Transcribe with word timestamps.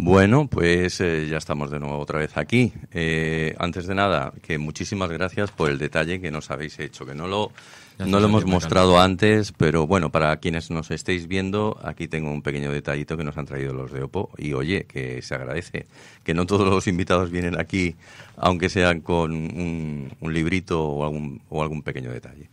Bueno, 0.00 0.46
pues 0.46 1.00
eh, 1.00 1.26
ya 1.28 1.38
estamos 1.38 1.72
de 1.72 1.80
nuevo 1.80 1.98
otra 1.98 2.20
vez 2.20 2.36
aquí. 2.36 2.72
Eh, 2.92 3.56
antes 3.58 3.88
de 3.88 3.96
nada, 3.96 4.32
que 4.42 4.56
muchísimas 4.56 5.10
gracias 5.10 5.50
por 5.50 5.70
el 5.70 5.78
detalle 5.78 6.20
que 6.20 6.30
nos 6.30 6.52
habéis 6.52 6.78
hecho, 6.78 7.04
que 7.04 7.16
no 7.16 7.26
lo, 7.26 7.50
no 7.98 8.20
lo 8.20 8.26
hemos 8.26 8.44
mostrado 8.46 9.00
antes, 9.00 9.50
pero 9.50 9.88
bueno, 9.88 10.10
para 10.12 10.36
quienes 10.36 10.70
nos 10.70 10.92
estéis 10.92 11.26
viendo, 11.26 11.80
aquí 11.82 12.06
tengo 12.06 12.30
un 12.30 12.42
pequeño 12.42 12.70
detallito 12.70 13.16
que 13.16 13.24
nos 13.24 13.36
han 13.38 13.46
traído 13.46 13.74
los 13.74 13.90
de 13.90 14.04
Oppo 14.04 14.30
y 14.38 14.52
oye, 14.52 14.84
que 14.84 15.20
se 15.20 15.34
agradece, 15.34 15.86
que 16.22 16.32
no 16.32 16.46
todos 16.46 16.68
los 16.68 16.86
invitados 16.86 17.32
vienen 17.32 17.58
aquí, 17.58 17.96
aunque 18.36 18.68
sean 18.68 19.00
con 19.00 19.32
un, 19.32 20.12
un 20.20 20.32
librito 20.32 20.80
o 20.80 21.04
algún, 21.04 21.42
o 21.48 21.60
algún 21.60 21.82
pequeño 21.82 22.12
detalle. 22.12 22.48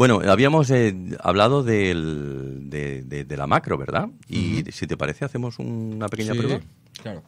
Bueno, 0.00 0.22
habíamos 0.26 0.70
eh, 0.70 0.94
hablado 1.22 1.62
del, 1.62 2.70
de, 2.70 3.02
de- 3.02 3.24
de 3.26 3.36
la 3.36 3.46
macro, 3.46 3.76
¿verdad? 3.76 4.08
Y 4.30 4.64
si 4.72 4.86
te 4.86 4.96
parece, 4.96 5.26
hacemos 5.26 5.58
una 5.58 6.08
pequeña 6.08 6.32
Sí, 6.32 6.38
prueba. 6.38 6.60
Claro. 7.02 7.22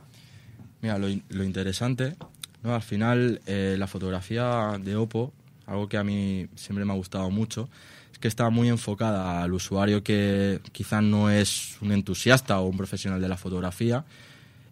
Mira, 0.80 0.96
lo 0.96 1.44
interesante, 1.44 2.16
¿no? 2.62 2.74
Al 2.74 2.80
final, 2.80 3.42
eh, 3.44 3.76
la 3.78 3.86
fotografía 3.86 4.80
de 4.82 4.96
Oppo, 4.96 5.34
algo 5.66 5.86
que 5.86 5.98
a 5.98 6.02
mí 6.02 6.46
siempre 6.54 6.86
me 6.86 6.94
ha 6.94 6.96
gustado 6.96 7.28
mucho, 7.30 7.68
es 8.10 8.18
que 8.18 8.28
está 8.28 8.48
muy 8.48 8.70
enfocada 8.70 9.42
al 9.42 9.52
usuario 9.52 10.02
que 10.02 10.58
quizás 10.72 11.02
no 11.02 11.28
es 11.28 11.76
un 11.82 11.92
entusiasta 11.92 12.58
o 12.58 12.68
un 12.68 12.78
profesional 12.78 13.20
de 13.20 13.28
la 13.28 13.36
fotografía 13.36 14.06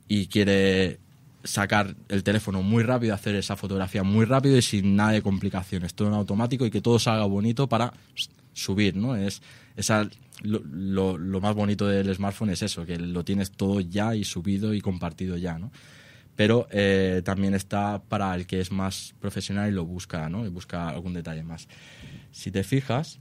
y 0.09 0.27
quiere 0.29 1.01
sacar 1.45 1.97
el 2.09 2.23
teléfono 2.23 2.63
muy 2.63 2.83
rápido, 2.83 3.15
hacer 3.15 3.35
esa 3.35 3.57
fotografía 3.57 4.03
muy 4.03 4.25
rápido 4.25 4.57
y 4.57 4.63
sin 4.63 4.97
nada 4.97 5.13
de 5.13 5.23
complicaciones, 5.23 5.95
todo 5.95 6.09
en 6.09 6.15
automático 6.15 6.67
y 6.67 6.71
que 6.71 6.81
todo 6.81 6.99
salga 6.99 7.25
bonito 7.25 7.69
para 7.69 7.93
subir, 8.53 8.97
¿no? 8.97 9.17
Es 9.17 9.41
esa 9.77 10.09
lo, 10.43 10.61
lo- 11.17 11.41
más 11.41 11.55
bonito 11.55 11.87
del 11.87 12.15
smartphone 12.15 12.51
es 12.51 12.63
eso, 12.63 12.85
que 12.85 12.99
lo 12.99 13.25
tienes 13.25 13.51
todo 13.53 13.81
ya 13.81 14.15
y 14.15 14.25
subido 14.25 14.75
y 14.75 14.81
compartido 14.81 15.37
ya, 15.37 15.59
¿no? 15.59 15.71
Pero 16.37 16.67
eh, 16.71 17.23
también 17.25 17.55
está 17.55 18.03
para 18.03 18.35
el 18.35 18.47
que 18.47 18.61
es 18.61 18.73
más 18.73 19.15
profesional 19.21 19.69
y 19.71 19.75
lo 19.75 19.85
busca, 19.85 20.29
¿no? 20.29 20.47
Y 20.47 20.49
busca 20.49 20.89
algún 20.89 21.13
detalle 21.13 21.43
más. 21.43 21.69
Si 22.31 22.51
te 22.51 22.63
fijas, 22.65 23.19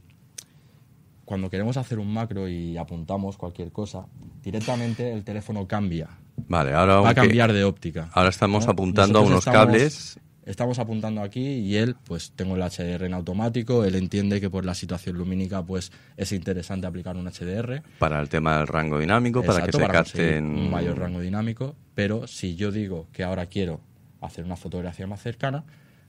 cuando 1.26 1.50
queremos 1.50 1.78
hacer 1.78 2.00
un 2.00 2.12
macro 2.14 2.48
y 2.48 2.78
apuntamos 2.78 3.38
cualquier 3.38 3.72
cosa, 3.72 4.06
directamente 4.42 5.12
el 5.12 5.24
teléfono 5.24 5.68
cambia. 5.68 6.10
Vale, 6.48 6.74
ahora 6.74 6.96
Va 7.02 7.10
a 7.10 7.16
cambiar 7.16 7.54
de 7.54 7.64
óptica. 7.64 8.10
Ahora 8.14 8.30
estamos 8.30 8.66
¿no? 8.66 8.72
apuntando 8.72 9.20
a 9.20 9.22
unos 9.22 9.40
estamos- 9.40 9.66
cables. 9.66 10.20
Estamos 10.46 10.80
apuntando 10.80 11.22
aquí 11.22 11.42
y 11.46 11.76
él, 11.76 11.96
pues 12.06 12.32
tengo 12.36 12.56
el 12.56 12.64
HDR 12.64 13.06
en 13.06 13.14
automático. 13.14 13.86
Él 13.86 13.94
entiende 13.94 14.42
que 14.42 14.50
por 14.50 14.66
la 14.66 14.74
situación 14.74 15.16
lumínica, 15.16 15.62
pues 15.64 15.92
es 16.18 16.32
interesante 16.32 16.88
aplicar 16.88 17.16
un 17.18 17.28
HDR. 17.28 17.84
para 18.00 18.20
el 18.20 18.30
tema 18.30 18.58
del 18.58 18.66
rango 18.66 18.98
dinámico, 18.98 19.44
para 19.44 19.64
que 19.64 19.72
se 19.72 19.78
para 19.80 19.94
capten 19.94 20.46
un 20.46 20.72
mayor 20.72 20.98
rango 20.98 21.20
dinámico. 21.20 21.76
Pero 21.94 22.26
si 22.26 22.56
yo 22.56 22.72
digo 22.72 23.08
que 23.14 23.24
ahora 23.24 23.46
quiero 23.46 23.80
hacer 24.22 24.44
una 24.44 24.56
fotografía 24.56 25.06
más 25.06 25.22
cercana, 25.22 25.66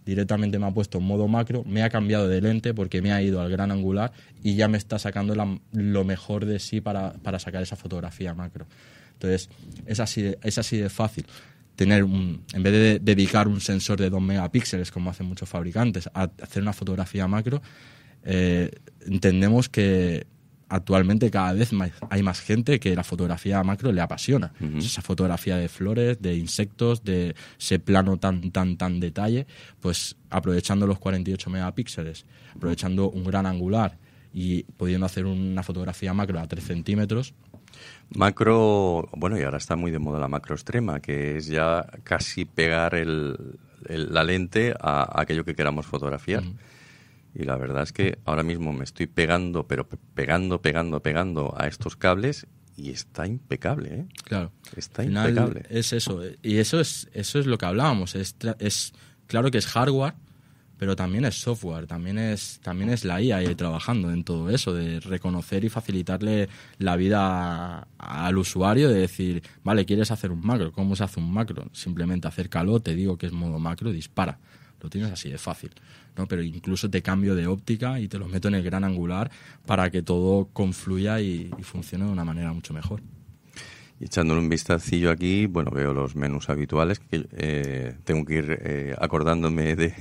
directamente 0.06 0.58
me 0.58 0.66
ha 0.66 0.70
puesto 0.70 0.96
en 0.96 1.04
modo 1.04 1.28
macro, 1.28 1.62
me 1.66 1.82
ha 1.82 1.90
cambiado 1.90 2.26
de 2.26 2.40
lente 2.40 2.72
porque 2.72 3.02
me 3.02 3.12
ha 3.12 3.20
ido 3.20 3.42
al 3.42 3.50
gran 3.50 3.70
angular 3.70 4.12
y 4.42 4.54
ya 4.54 4.68
me 4.68 4.78
está 4.78 4.98
sacando 4.98 5.34
la- 5.34 5.58
lo 5.72 6.04
mejor 6.04 6.46
de 6.46 6.58
sí 6.60 6.80
para, 6.80 7.12
para 7.22 7.38
sacar 7.38 7.62
esa 7.62 7.76
fotografía 7.76 8.32
macro. 8.32 8.64
Entonces, 9.20 9.50
es 9.86 10.00
así 10.00 10.22
de, 10.22 10.38
es 10.42 10.56
así 10.56 10.78
de 10.78 10.88
fácil. 10.88 11.26
Tener 11.76 12.04
un, 12.04 12.42
en 12.52 12.62
vez 12.62 12.72
de 12.72 12.98
dedicar 13.00 13.48
un 13.48 13.60
sensor 13.60 13.98
de 13.98 14.08
2 14.08 14.20
megapíxeles, 14.20 14.90
como 14.90 15.10
hacen 15.10 15.26
muchos 15.26 15.48
fabricantes, 15.48 16.08
a 16.14 16.30
hacer 16.42 16.62
una 16.62 16.72
fotografía 16.72 17.26
macro, 17.26 17.60
eh, 18.24 18.70
entendemos 19.06 19.68
que 19.68 20.26
actualmente 20.68 21.30
cada 21.30 21.52
vez 21.52 21.72
más, 21.72 21.90
hay 22.08 22.22
más 22.22 22.40
gente 22.40 22.78
que 22.80 22.94
la 22.94 23.04
fotografía 23.04 23.62
macro 23.62 23.92
le 23.92 24.00
apasiona. 24.00 24.52
Esa 24.78 25.02
fotografía 25.02 25.56
de 25.56 25.68
flores, 25.68 26.22
de 26.22 26.36
insectos, 26.36 27.02
de 27.02 27.34
ese 27.58 27.78
plano 27.78 28.18
tan, 28.18 28.52
tan, 28.52 28.76
tan 28.76 29.00
detalle, 29.00 29.46
pues 29.80 30.16
aprovechando 30.30 30.86
los 30.86 30.98
48 30.98 31.50
megapíxeles, 31.50 32.24
aprovechando 32.54 33.10
un 33.10 33.24
gran 33.24 33.46
angular 33.46 33.98
y 34.32 34.62
pudiendo 34.62 35.06
hacer 35.06 35.26
una 35.26 35.62
fotografía 35.62 36.14
macro 36.14 36.38
a 36.38 36.46
3 36.46 36.62
centímetros, 36.62 37.34
Macro, 38.14 39.08
bueno, 39.12 39.38
y 39.38 39.42
ahora 39.42 39.58
está 39.58 39.76
muy 39.76 39.90
de 39.90 39.98
moda 39.98 40.18
la 40.18 40.28
macro 40.28 40.54
extrema, 40.54 41.00
que 41.00 41.36
es 41.36 41.46
ya 41.46 41.86
casi 42.02 42.44
pegar 42.44 42.94
el, 42.94 43.58
el- 43.86 44.12
la 44.12 44.24
lente 44.24 44.74
a, 44.80 45.02
a 45.02 45.22
aquello 45.22 45.44
que 45.44 45.54
queramos 45.54 45.86
fotografiar. 45.86 46.42
Y 47.34 47.44
la 47.44 47.56
verdad 47.56 47.84
es 47.84 47.92
que 47.92 48.18
ahora 48.24 48.42
mismo 48.42 48.72
me 48.72 48.82
estoy 48.82 49.06
pegando, 49.06 49.64
pero 49.68 49.88
pe- 49.88 49.98
pegando, 50.14 50.60
pegando, 50.60 51.00
pegando 51.00 51.54
a 51.56 51.68
estos 51.68 51.94
cables 51.96 52.46
y 52.76 52.90
está 52.90 53.26
impecable, 53.26 53.94
¿eh? 53.94 54.06
Claro. 54.24 54.50
Está 54.76 55.04
impecable. 55.04 55.62
Es 55.70 55.92
eso. 55.92 56.20
Y 56.42 56.56
eso 56.56 56.80
es, 56.80 57.08
eso 57.12 57.38
es 57.38 57.46
lo 57.46 57.56
que 57.58 57.66
hablábamos. 57.66 58.16
Es, 58.16 58.34
es 58.58 58.92
claro 59.28 59.52
que 59.52 59.58
es 59.58 59.66
hardware, 59.68 60.14
pero 60.80 60.96
también 60.96 61.26
es 61.26 61.34
software, 61.34 61.86
también 61.86 62.16
es, 62.16 62.58
también 62.62 62.88
es 62.88 63.04
la 63.04 63.20
IA 63.20 63.54
trabajando 63.54 64.10
en 64.10 64.24
todo 64.24 64.48
eso, 64.48 64.72
de 64.72 64.98
reconocer 64.98 65.62
y 65.62 65.68
facilitarle 65.68 66.48
la 66.78 66.96
vida 66.96 67.86
al 67.98 68.38
usuario, 68.38 68.88
de 68.88 69.00
decir, 69.00 69.42
vale, 69.62 69.84
quieres 69.84 70.10
hacer 70.10 70.32
un 70.32 70.40
macro, 70.40 70.72
¿cómo 70.72 70.96
se 70.96 71.04
hace 71.04 71.20
un 71.20 71.30
macro? 71.30 71.66
Simplemente 71.74 72.28
acércalo, 72.28 72.80
te 72.80 72.94
digo 72.94 73.18
que 73.18 73.26
es 73.26 73.32
modo 73.32 73.58
macro, 73.58 73.92
dispara. 73.92 74.38
Lo 74.80 74.88
tienes 74.88 75.12
así 75.12 75.28
de 75.28 75.36
fácil, 75.36 75.70
¿no? 76.16 76.26
Pero 76.26 76.42
incluso 76.42 76.88
te 76.88 77.02
cambio 77.02 77.34
de 77.34 77.46
óptica 77.46 78.00
y 78.00 78.08
te 78.08 78.18
lo 78.18 78.26
meto 78.26 78.48
en 78.48 78.54
el 78.54 78.62
gran 78.62 78.82
angular 78.82 79.30
para 79.66 79.90
que 79.90 80.00
todo 80.00 80.48
confluya 80.54 81.20
y 81.20 81.50
funcione 81.60 82.06
de 82.06 82.10
una 82.10 82.24
manera 82.24 82.54
mucho 82.54 82.72
mejor. 82.72 83.02
Y 84.00 84.06
echándole 84.06 84.40
un 84.40 84.48
vistacillo 84.48 85.10
aquí, 85.10 85.44
bueno, 85.46 85.70
veo 85.70 85.92
los 85.92 86.16
menús 86.16 86.48
habituales, 86.48 86.98
que 86.98 87.28
eh, 87.32 87.94
tengo 88.04 88.24
que 88.24 88.34
ir 88.36 88.58
eh, 88.62 88.94
acordándome 88.98 89.76
de, 89.76 89.94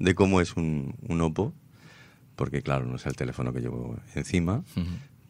de 0.00 0.14
cómo 0.16 0.40
es 0.40 0.56
un, 0.56 0.96
un 1.08 1.20
Oppo, 1.20 1.54
porque 2.34 2.62
claro, 2.62 2.84
no 2.84 2.96
es 2.96 3.06
el 3.06 3.14
teléfono 3.14 3.52
que 3.52 3.60
llevo 3.60 3.96
encima, 4.16 4.64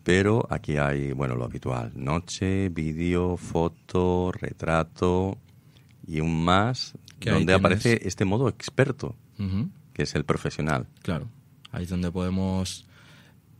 pero 0.05 0.47
aquí 0.49 0.79
hay, 0.79 1.13
bueno, 1.13 1.35
lo 1.37 1.45
habitual, 1.45 1.93
noche, 1.95 2.71
vídeo, 2.71 3.37
foto, 3.37 4.33
retrato 4.33 5.37
y 6.07 6.21
un 6.21 6.45
más, 6.45 6.95
donde 7.21 7.53
aparece 7.53 8.01
este 8.09 8.25
modo 8.25 8.49
experto, 8.49 9.15
que 9.93 10.05
es 10.05 10.15
el 10.15 10.25
profesional. 10.25 10.87
Claro, 11.03 11.29
ahí 11.73 11.85
es 11.85 11.91
donde 11.91 12.11
podemos 12.11 12.87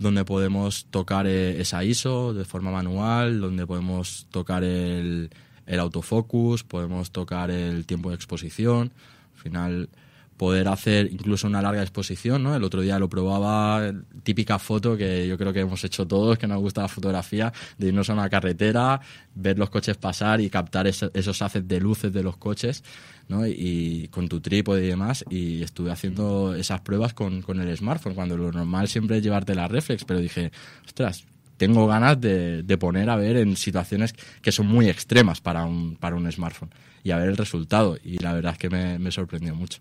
donde 0.05 0.25
podemos 0.25 0.85
tocar 0.91 1.27
eh, 1.27 1.61
esa 1.61 1.83
ISO 1.83 2.35
de 2.35 2.45
forma 2.45 2.71
manual, 2.71 3.41
donde 3.41 3.67
podemos 3.67 4.27
tocar 4.31 4.63
el, 4.63 5.31
el 5.67 5.81
autofocus, 5.81 6.63
podemos 6.63 7.11
tocar 7.11 7.51
el 7.51 7.87
tiempo 7.87 8.11
de 8.11 8.17
exposición, 8.17 8.93
al 9.35 9.41
final 9.41 9.89
poder 10.37 10.69
hacer 10.69 11.09
incluso 11.13 11.47
una 11.47 11.63
larga 11.63 11.83
exposición, 11.83 12.43
¿no? 12.43 12.57
El 12.57 12.65
otro 12.65 12.81
día 12.81 12.99
lo 12.99 13.09
probaba, 13.09 13.93
típica 14.23 14.59
foto 14.59 14.97
que 14.97 15.27
yo 15.29 15.39
creo 15.39 15.53
que 15.53 15.61
hemos 15.61 15.85
hecho 15.85 16.07
todos, 16.07 16.39
que 16.39 16.47
nos 16.47 16.61
gusta 16.61 16.83
la 16.83 16.89
fotografía, 16.89 17.53
de 17.79 17.89
irnos 17.89 18.11
a 18.11 18.15
una 18.15 18.29
carretera, 18.29 19.01
ver 19.35 19.59
los 19.59 19.71
coches 19.71 19.97
pasar 19.97 20.41
y 20.41 20.51
captar 20.51 20.87
eso- 20.87 21.11
esos 21.15 21.41
haces 21.43 21.67
de 21.69 21.81
luces 21.81 22.13
de 22.13 22.23
los 22.23 22.37
coches, 22.37 22.83
¿no? 23.29 23.47
Y 23.47 24.09
con 24.11 24.29
tu 24.29 24.41
trípode 24.41 24.85
y 24.85 24.89
demás, 24.89 25.25
y 25.31 25.63
estuve 25.63 25.91
haciendo 25.93 26.55
esas 26.55 26.81
pruebas 26.81 27.15
con, 27.15 27.41
con 27.43 27.61
el 27.61 27.77
smartphone, 27.77 28.15
cuando 28.15 28.37
lo 28.37 28.51
normal 28.53 28.89
siempre 28.89 29.19
es 29.19 29.23
llevarte 29.23 29.55
la 29.55 29.69
reflex, 29.69 30.05
pero 30.05 30.21
dije, 30.21 30.51
ostras, 30.85 31.25
tengo 31.57 31.87
ganas 31.87 32.21
de, 32.21 32.65
de 32.65 32.79
poner 32.79 33.09
a 33.09 33.17
ver 33.17 33.37
en 33.37 33.57
situaciones 33.57 34.15
que 34.43 34.51
son 34.51 34.67
muy 34.67 34.89
extremas 34.89 35.41
para 35.41 35.65
un, 35.65 35.95
para 35.97 36.17
un 36.17 36.31
smartphone 36.31 36.71
y 37.05 37.13
a 37.13 37.19
ver 37.19 37.29
el 37.29 37.37
resultado. 37.37 37.97
Y 38.03 38.19
la 38.19 38.33
verdad 38.33 38.53
es 38.55 38.59
que 38.59 38.69
me, 38.71 38.99
me 38.99 39.13
sorprendió 39.13 39.55
mucho. 39.55 39.79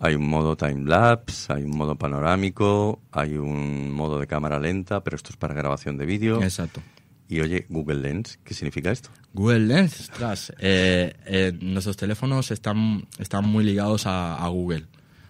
Hay 0.00 0.14
un 0.14 0.28
modo 0.28 0.56
time-lapse, 0.56 1.52
hay 1.52 1.64
un 1.64 1.76
modo 1.76 1.96
panorámico, 1.96 3.02
hay 3.10 3.36
un 3.36 3.90
modo 3.90 4.20
de 4.20 4.26
cámara 4.26 4.58
lenta, 4.60 5.02
pero 5.02 5.16
esto 5.16 5.30
es 5.30 5.36
para 5.36 5.54
grabación 5.54 5.96
de 5.96 6.06
vídeo. 6.06 6.42
Exacto. 6.42 6.80
Y 7.28 7.40
oye, 7.40 7.66
Google 7.68 8.00
Lens, 8.00 8.38
¿qué 8.42 8.54
significa 8.54 8.90
esto? 8.90 9.10
Google 9.34 9.60
Lens, 9.60 10.00
ostras, 10.00 10.52
eh, 10.58 11.14
eh, 11.26 11.52
nuestros 11.60 11.96
teléfonos 11.96 12.50
están, 12.50 13.06
están 13.18 13.44
muy 13.44 13.64
ligados 13.64 14.06
a, 14.06 14.36
a 14.36 14.48
Google. 14.48 14.86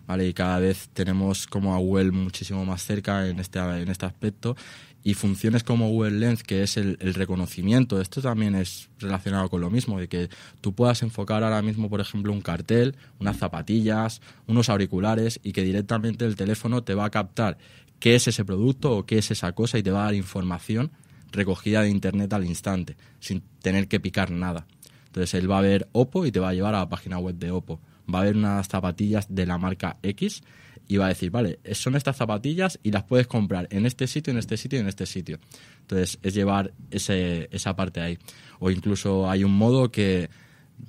¿Vale? 0.06 0.26
Y 0.26 0.32
cada 0.32 0.58
vez 0.58 0.88
tenemos 0.94 1.46
como 1.46 1.74
a 1.74 1.78
Google 1.78 2.12
muchísimo 2.12 2.64
más 2.64 2.82
cerca 2.82 3.28
en 3.28 3.40
este, 3.40 3.58
en 3.58 3.88
este 3.88 4.06
aspecto. 4.06 4.56
Y 5.08 5.14
funciones 5.14 5.64
como 5.64 5.88
Google 5.88 6.18
Lens, 6.18 6.42
que 6.42 6.62
es 6.62 6.76
el, 6.76 6.98
el 7.00 7.14
reconocimiento, 7.14 7.98
esto 7.98 8.20
también 8.20 8.54
es 8.54 8.90
relacionado 8.98 9.48
con 9.48 9.62
lo 9.62 9.70
mismo, 9.70 9.98
de 9.98 10.06
que 10.06 10.28
tú 10.60 10.74
puedas 10.74 11.02
enfocar 11.02 11.42
ahora 11.42 11.62
mismo, 11.62 11.88
por 11.88 12.02
ejemplo, 12.02 12.30
un 12.30 12.42
cartel, 12.42 12.94
unas 13.18 13.38
zapatillas, 13.38 14.20
unos 14.46 14.68
auriculares, 14.68 15.40
y 15.42 15.52
que 15.52 15.62
directamente 15.62 16.26
el 16.26 16.36
teléfono 16.36 16.84
te 16.84 16.92
va 16.92 17.06
a 17.06 17.10
captar 17.10 17.56
qué 17.98 18.16
es 18.16 18.28
ese 18.28 18.44
producto 18.44 18.98
o 18.98 19.06
qué 19.06 19.16
es 19.16 19.30
esa 19.30 19.52
cosa 19.52 19.78
y 19.78 19.82
te 19.82 19.90
va 19.90 20.02
a 20.02 20.04
dar 20.04 20.14
información 20.14 20.90
recogida 21.32 21.80
de 21.80 21.88
internet 21.88 22.30
al 22.34 22.44
instante, 22.44 22.94
sin 23.18 23.42
tener 23.62 23.88
que 23.88 24.00
picar 24.00 24.30
nada. 24.30 24.66
Entonces 25.06 25.32
él 25.40 25.50
va 25.50 25.56
a 25.56 25.62
ver 25.62 25.88
Oppo 25.92 26.26
y 26.26 26.32
te 26.32 26.40
va 26.40 26.50
a 26.50 26.52
llevar 26.52 26.74
a 26.74 26.80
la 26.80 26.88
página 26.90 27.16
web 27.16 27.36
de 27.36 27.50
Oppo. 27.50 27.80
Va 28.14 28.20
a 28.20 28.24
ver 28.24 28.36
unas 28.36 28.68
zapatillas 28.68 29.34
de 29.34 29.46
la 29.46 29.56
marca 29.56 29.96
X 30.02 30.42
y 30.88 30.96
va 30.96 31.04
a 31.04 31.08
decir, 31.08 31.30
vale, 31.30 31.58
son 31.72 31.94
estas 31.96 32.16
zapatillas 32.16 32.80
y 32.82 32.90
las 32.90 33.04
puedes 33.04 33.26
comprar 33.26 33.68
en 33.70 33.84
este 33.86 34.06
sitio, 34.06 34.30
en 34.32 34.38
este 34.38 34.56
sitio 34.56 34.78
y 34.78 34.82
en 34.82 34.88
este 34.88 35.04
sitio. 35.06 35.38
Entonces 35.82 36.18
es 36.22 36.34
llevar 36.34 36.72
ese, 36.90 37.48
esa 37.52 37.76
parte 37.76 38.00
ahí. 38.00 38.18
O 38.58 38.70
incluso 38.70 39.30
hay 39.30 39.44
un 39.44 39.52
modo 39.52 39.90
que 39.92 40.30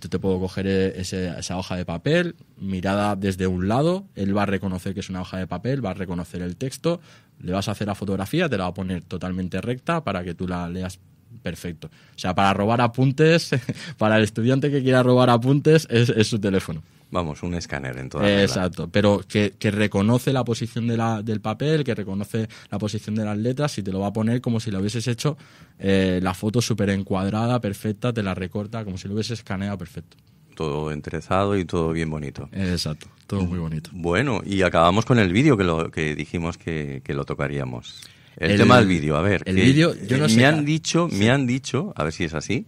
yo 0.01 0.09
te 0.09 0.19
puedo 0.19 0.39
coger 0.39 0.67
ese- 0.67 1.37
esa 1.37 1.57
hoja 1.57 1.75
de 1.75 1.83
papel, 1.85 2.35
mirada 2.57 3.15
desde 3.15 3.47
un 3.47 3.67
lado, 3.67 4.05
él 4.15 4.35
va 4.37 4.43
a 4.43 4.45
reconocer 4.45 4.93
que 4.93 4.99
es 5.01 5.09
una 5.09 5.21
hoja 5.21 5.37
de 5.37 5.47
papel, 5.47 5.83
va 5.85 5.91
a 5.91 5.95
reconocer 5.95 6.41
el 6.43 6.55
texto, 6.55 7.01
le 7.41 7.51
vas 7.51 7.67
a 7.67 7.71
hacer 7.71 7.87
la 7.87 7.95
fotografía, 7.95 8.47
te 8.47 8.57
la 8.57 8.65
va 8.65 8.69
a 8.69 8.73
poner 8.73 9.03
totalmente 9.03 9.59
recta 9.61 10.03
para 10.03 10.23
que 10.23 10.33
tú 10.33 10.47
la 10.47 10.69
leas 10.69 10.99
perfecto. 11.43 11.87
O 11.87 12.19
sea, 12.19 12.33
para 12.35 12.53
robar 12.53 12.81
apuntes, 12.81 13.51
para 13.97 14.17
el 14.17 14.23
estudiante 14.23 14.69
que 14.71 14.81
quiera 14.83 15.03
robar 15.03 15.29
apuntes, 15.29 15.87
es, 15.89 16.09
es 16.09 16.27
su 16.27 16.39
teléfono. 16.39 16.83
Vamos, 17.11 17.41
un 17.41 17.55
escáner 17.55 17.97
en 17.97 18.07
toda. 18.09 18.41
Exacto, 18.43 18.87
pero 18.91 19.21
que, 19.27 19.53
que 19.57 19.71
reconoce 19.71 20.31
la 20.31 20.43
posición 20.43 20.85
de 20.87 20.95
la, 20.95 21.23
del 21.23 21.41
papel, 21.41 21.83
que 21.83 21.95
reconoce 21.95 22.47
la 22.69 22.77
posición 22.77 23.15
de 23.15 23.25
las 23.25 23.37
letras 23.37 23.75
y 23.79 23.83
te 23.83 23.91
lo 23.91 23.99
va 23.99 24.07
a 24.07 24.13
poner 24.13 24.41
como 24.41 24.59
si 24.59 24.69
lo 24.69 24.79
hubieses 24.79 25.07
hecho 25.07 25.35
eh, 25.79 26.19
la 26.21 26.33
foto 26.35 26.61
súper 26.61 26.91
encuadrada, 26.91 27.59
perfecta, 27.59 28.13
te 28.13 28.21
la 28.21 28.35
recorta 28.35 28.85
como 28.85 28.97
si 28.97 29.07
lo 29.07 29.15
hubieses 29.15 29.39
escaneado 29.39 29.77
perfecto. 29.77 30.17
Todo 30.55 30.91
enterezado 30.91 31.57
y 31.57 31.65
todo 31.65 31.91
bien 31.93 32.09
bonito. 32.11 32.47
Exacto, 32.51 33.07
todo 33.25 33.41
muy 33.45 33.57
bonito. 33.59 33.89
Bueno, 33.93 34.41
y 34.45 34.61
acabamos 34.61 35.05
con 35.05 35.17
el 35.17 35.31
vídeo 35.33 35.55
que, 35.57 35.63
lo, 35.63 35.89
que 35.89 36.15
dijimos 36.15 36.57
que, 36.57 37.01
que 37.03 37.13
lo 37.13 37.23
tocaríamos. 37.25 38.01
El, 38.37 38.51
El- 38.51 38.57
tema 38.59 38.77
del 38.77 38.87
vídeo, 38.87 39.15
a 39.17 39.21
ver. 39.21 39.41
el 39.45 39.55
vídeo, 39.55 39.95
yo 40.07 40.17
no 40.17 40.29
sé 40.29 40.35
Me 40.35 40.41
ca- 40.43 40.49
han 40.49 40.63
dicho, 40.65 41.07
me 41.11 41.31
han 41.31 41.47
dicho, 41.47 41.91
a 41.95 42.03
ver 42.03 42.13
si 42.13 42.25
es 42.25 42.33
así, 42.33 42.67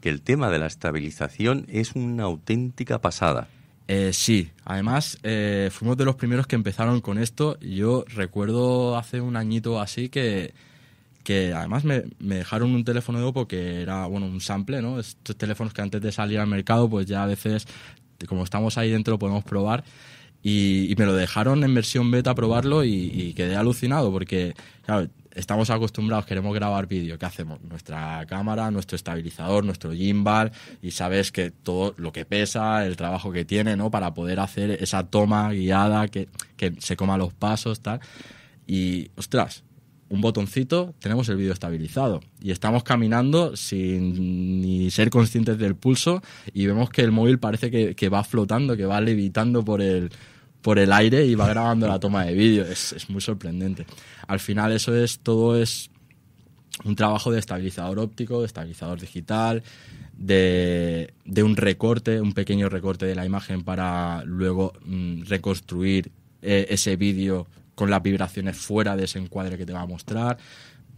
que 0.00 0.10
el 0.10 0.20
tema 0.20 0.50
de 0.50 0.58
la 0.58 0.66
estabilización 0.66 1.64
es 1.68 1.92
una 1.92 2.24
auténtica 2.24 3.00
pasada. 3.00 3.48
Eh, 3.90 4.12
sí, 4.12 4.50
además 4.66 5.18
eh, 5.22 5.70
fuimos 5.72 5.96
de 5.96 6.04
los 6.04 6.14
primeros 6.14 6.46
que 6.46 6.56
empezaron 6.56 7.00
con 7.00 7.18
esto. 7.18 7.58
Yo 7.60 8.04
recuerdo 8.06 8.98
hace 8.98 9.22
un 9.22 9.34
añito 9.34 9.80
así 9.80 10.10
que, 10.10 10.52
que 11.24 11.54
además 11.54 11.84
me, 11.84 12.04
me 12.18 12.36
dejaron 12.36 12.74
un 12.74 12.84
teléfono 12.84 13.18
de 13.18 13.24
Oppo 13.24 13.48
que 13.48 13.80
era 13.80 14.04
bueno 14.06 14.26
un 14.26 14.42
sample, 14.42 14.82
¿no? 14.82 15.00
Estos 15.00 15.36
teléfonos 15.36 15.72
que 15.72 15.80
antes 15.80 16.02
de 16.02 16.12
salir 16.12 16.38
al 16.38 16.46
mercado, 16.46 16.88
pues 16.90 17.06
ya 17.06 17.22
a 17.22 17.26
veces, 17.26 17.66
como 18.28 18.44
estamos 18.44 18.76
ahí 18.76 18.90
dentro, 18.90 19.18
podemos 19.18 19.42
probar. 19.42 19.84
Y, 20.42 20.94
me 20.98 21.06
lo 21.06 21.14
dejaron 21.14 21.64
en 21.64 21.74
versión 21.74 22.10
beta 22.10 22.34
probarlo 22.34 22.84
y, 22.84 22.90
y 22.92 23.32
quedé 23.34 23.56
alucinado 23.56 24.12
porque, 24.12 24.54
claro, 24.84 25.08
estamos 25.38 25.70
acostumbrados, 25.70 26.26
queremos 26.26 26.52
grabar 26.52 26.88
vídeo, 26.88 27.16
¿qué 27.16 27.24
hacemos? 27.24 27.62
Nuestra 27.62 28.26
cámara, 28.26 28.70
nuestro 28.70 28.96
estabilizador, 28.96 29.64
nuestro 29.64 29.92
gimbal 29.92 30.50
y 30.82 30.90
sabes 30.90 31.30
que 31.30 31.50
todo 31.50 31.94
lo 31.96 32.12
que 32.12 32.24
pesa, 32.24 32.84
el 32.84 32.96
trabajo 32.96 33.30
que 33.30 33.44
tiene, 33.44 33.76
¿no? 33.76 33.90
Para 33.90 34.14
poder 34.14 34.40
hacer 34.40 34.70
esa 34.82 35.04
toma 35.04 35.50
guiada, 35.52 36.08
que, 36.08 36.28
que 36.56 36.74
se 36.80 36.96
coma 36.96 37.16
los 37.16 37.32
pasos, 37.32 37.80
tal. 37.80 38.00
Y, 38.66 39.10
ostras, 39.16 39.62
un 40.08 40.20
botoncito, 40.20 40.94
tenemos 40.98 41.28
el 41.28 41.36
vídeo 41.36 41.52
estabilizado. 41.52 42.20
Y 42.40 42.50
estamos 42.50 42.82
caminando 42.82 43.56
sin 43.56 44.60
ni 44.60 44.90
ser 44.90 45.08
conscientes 45.08 45.56
del 45.58 45.76
pulso 45.76 46.20
y 46.52 46.66
vemos 46.66 46.90
que 46.90 47.02
el 47.02 47.12
móvil 47.12 47.38
parece 47.38 47.70
que, 47.70 47.94
que 47.94 48.08
va 48.08 48.24
flotando, 48.24 48.76
que 48.76 48.86
va 48.86 49.00
levitando 49.00 49.64
por 49.64 49.82
el, 49.82 50.10
por 50.62 50.78
el 50.78 50.92
aire 50.92 51.24
y 51.24 51.34
va 51.34 51.48
grabando 51.48 51.86
la 51.86 52.00
toma 52.00 52.24
de 52.24 52.34
vídeo. 52.34 52.64
Es, 52.64 52.92
es 52.92 53.08
muy 53.10 53.20
sorprendente. 53.20 53.86
Al 54.26 54.40
final 54.40 54.72
eso 54.72 54.94
es, 54.94 55.20
todo 55.20 55.60
es 55.60 55.90
un 56.84 56.96
trabajo 56.96 57.30
de 57.30 57.38
estabilizador 57.38 57.98
óptico, 57.98 58.40
de 58.40 58.46
estabilizador 58.46 59.00
digital, 59.00 59.62
de, 60.16 61.14
de 61.24 61.42
un 61.42 61.56
recorte, 61.56 62.20
un 62.20 62.32
pequeño 62.32 62.68
recorte 62.68 63.06
de 63.06 63.14
la 63.14 63.24
imagen 63.24 63.62
para 63.62 64.22
luego 64.24 64.72
mm, 64.84 65.22
reconstruir 65.22 66.10
eh, 66.42 66.66
ese 66.70 66.96
vídeo 66.96 67.46
con 67.74 67.90
las 67.90 68.02
vibraciones 68.02 68.56
fuera 68.56 68.96
de 68.96 69.04
ese 69.04 69.18
encuadre 69.18 69.56
que 69.56 69.66
te 69.66 69.72
va 69.72 69.82
a 69.82 69.86
mostrar. 69.86 70.38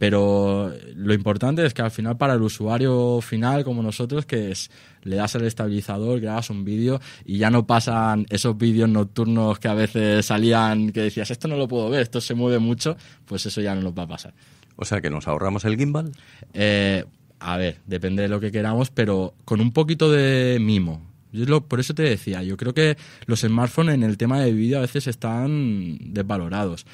Pero 0.01 0.73
lo 0.97 1.13
importante 1.13 1.65
es 1.67 1.75
que 1.75 1.83
al 1.83 1.91
final 1.91 2.17
para 2.17 2.33
el 2.33 2.41
usuario 2.41 3.21
final 3.21 3.65
como 3.65 3.83
nosotros, 3.83 4.25
que 4.25 4.51
es 4.51 4.71
le 5.03 5.17
das 5.17 5.35
el 5.35 5.45
estabilizador, 5.45 6.21
grabas 6.21 6.49
un 6.49 6.65
vídeo 6.65 6.99
y 7.27 7.37
ya 7.37 7.51
no 7.51 7.67
pasan 7.67 8.25
esos 8.31 8.57
vídeos 8.57 8.89
nocturnos 8.89 9.59
que 9.59 9.69
a 9.69 9.75
veces 9.75 10.25
salían 10.25 10.91
que 10.93 11.03
decías, 11.03 11.31
esto 11.31 11.49
no 11.49 11.57
lo 11.57 11.69
puedo 11.69 11.91
ver, 11.91 12.01
esto 12.01 12.23
se 12.23 12.33
mueve 12.35 12.59
mucho, 12.59 12.97
pues 13.27 13.45
eso 13.45 13.61
ya 13.61 13.75
no 13.75 13.83
nos 13.83 13.93
va 13.93 14.05
a 14.05 14.09
pasar. 14.09 14.33
O 14.77 14.87
sea 14.87 15.03
que 15.03 15.11
nos 15.11 15.29
ahorramos 15.29 15.67
el 15.67 15.77
gimbal. 15.77 16.13
Eh, 16.55 17.05
a 17.39 17.59
ver, 17.59 17.77
depende 17.87 18.23
de 18.23 18.29
lo 18.29 18.41
que 18.41 18.51
queramos, 18.51 18.89
pero 18.91 19.35
con 19.45 19.61
un 19.61 19.71
poquito 19.73 20.11
de 20.11 20.57
mimo. 20.63 21.03
Yo 21.31 21.45
lo- 21.45 21.61
por 21.69 21.79
eso 21.79 21.93
te 21.95 22.05
decía, 22.05 22.43
yo 22.43 22.57
creo 22.57 22.73
que 22.73 22.97
los 23.27 23.41
smartphones 23.41 23.97
en 23.97 24.03
el 24.03 24.17
tema 24.17 24.41
de 24.41 24.53
vídeo 24.55 24.79
a 24.79 24.81
veces 24.81 25.07
están 25.09 25.99
desvalorados. 26.15 26.87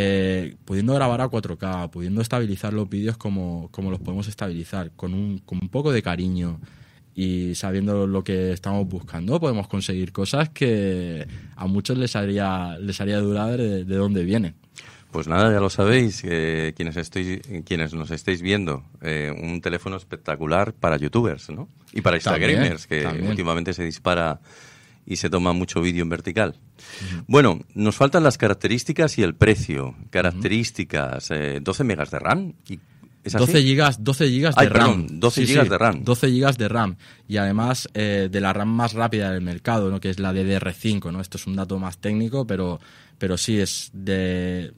Eh, 0.00 0.54
pudiendo 0.64 0.94
grabar 0.94 1.20
a 1.20 1.28
4K, 1.28 1.90
pudiendo 1.90 2.20
estabilizar 2.20 2.72
los 2.72 2.88
vídeos 2.88 3.16
como, 3.16 3.68
como 3.72 3.90
los 3.90 3.98
podemos 3.98 4.28
estabilizar, 4.28 4.92
con 4.94 5.12
un, 5.12 5.38
con 5.38 5.58
un 5.60 5.68
poco 5.68 5.90
de 5.90 6.02
cariño 6.02 6.60
y 7.16 7.56
sabiendo 7.56 8.06
lo 8.06 8.22
que 8.22 8.52
estamos 8.52 8.86
buscando, 8.86 9.40
podemos 9.40 9.66
conseguir 9.66 10.12
cosas 10.12 10.50
que 10.50 11.26
a 11.56 11.66
muchos 11.66 11.98
les 11.98 12.14
haría, 12.14 12.78
les 12.78 13.00
haría 13.00 13.18
dudar 13.18 13.56
de, 13.56 13.84
de 13.84 13.96
dónde 13.96 14.22
vienen. 14.22 14.54
Pues 15.10 15.26
nada, 15.26 15.50
ya 15.50 15.58
lo 15.58 15.68
sabéis, 15.68 16.22
eh, 16.24 16.74
quienes, 16.76 16.96
estoy, 16.96 17.40
quienes 17.66 17.92
nos 17.92 18.12
estéis 18.12 18.40
viendo, 18.40 18.84
eh, 19.00 19.34
un 19.36 19.60
teléfono 19.60 19.96
espectacular 19.96 20.74
para 20.74 20.96
youtubers, 20.96 21.50
¿no? 21.50 21.68
Y 21.92 22.02
para 22.02 22.18
Instagramers, 22.18 22.86
que 22.86 23.02
también. 23.02 23.26
últimamente 23.26 23.72
se 23.72 23.82
dispara 23.82 24.38
y 25.08 25.16
se 25.16 25.30
toma 25.30 25.54
mucho 25.54 25.80
vídeo 25.80 26.02
en 26.02 26.10
vertical. 26.10 26.54
Bueno, 27.26 27.60
nos 27.74 27.96
faltan 27.96 28.22
las 28.22 28.36
características 28.36 29.16
y 29.16 29.22
el 29.22 29.34
precio. 29.34 29.96
Características, 30.10 31.30
eh, 31.30 31.60
12 31.62 31.84
megas 31.84 32.10
de 32.10 32.18
RAM. 32.18 32.52
¿Y 32.68 32.78
¿Es 33.24 33.34
así? 33.34 33.46
12 33.46 33.62
gigas, 33.62 34.04
12 34.04 34.28
gigas 34.28 34.54
de 34.54 34.60
Ay, 34.60 34.68
RAM. 34.68 35.06
perdón, 35.06 35.20
12 35.20 35.46
gigas 35.46 35.68
de 35.70 35.78
RAM. 35.78 36.04
12 36.04 36.30
gigas 36.30 36.58
de 36.58 36.68
RAM. 36.68 36.96
Y 37.26 37.38
además 37.38 37.88
eh, 37.94 38.28
de 38.30 38.40
la 38.40 38.52
RAM 38.52 38.68
más 38.68 38.92
rápida 38.92 39.32
del 39.32 39.40
mercado, 39.40 39.90
¿no? 39.90 39.98
que 39.98 40.10
es 40.10 40.18
la 40.18 40.34
DDR5. 40.34 41.10
¿no? 41.10 41.22
Esto 41.22 41.38
es 41.38 41.46
un 41.46 41.56
dato 41.56 41.78
más 41.78 41.96
técnico, 41.98 42.46
pero, 42.46 42.78
pero 43.16 43.38
sí 43.38 43.58
es 43.58 43.90
de. 43.94 44.74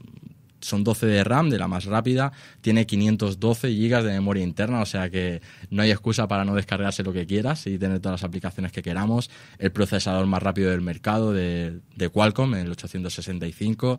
Son 0.60 0.84
12 0.84 1.06
de 1.06 1.24
RAM, 1.24 1.50
de 1.50 1.58
la 1.58 1.68
más 1.68 1.84
rápida. 1.84 2.32
Tiene 2.60 2.86
512 2.86 3.70
gigas 3.70 4.04
de 4.04 4.12
memoria 4.12 4.42
interna, 4.42 4.80
o 4.80 4.86
sea 4.86 5.10
que 5.10 5.40
no 5.70 5.82
hay 5.82 5.90
excusa 5.90 6.28
para 6.28 6.44
no 6.44 6.54
descargarse 6.54 7.02
lo 7.02 7.12
que 7.12 7.26
quieras 7.26 7.66
y 7.66 7.78
tener 7.78 8.00
todas 8.00 8.20
las 8.20 8.28
aplicaciones 8.28 8.72
que 8.72 8.82
queramos. 8.82 9.30
El 9.58 9.72
procesador 9.72 10.26
más 10.26 10.42
rápido 10.42 10.70
del 10.70 10.80
mercado 10.80 11.32
de, 11.32 11.80
de 11.96 12.08
Qualcomm, 12.08 12.54
el 12.54 12.70
865. 12.70 13.98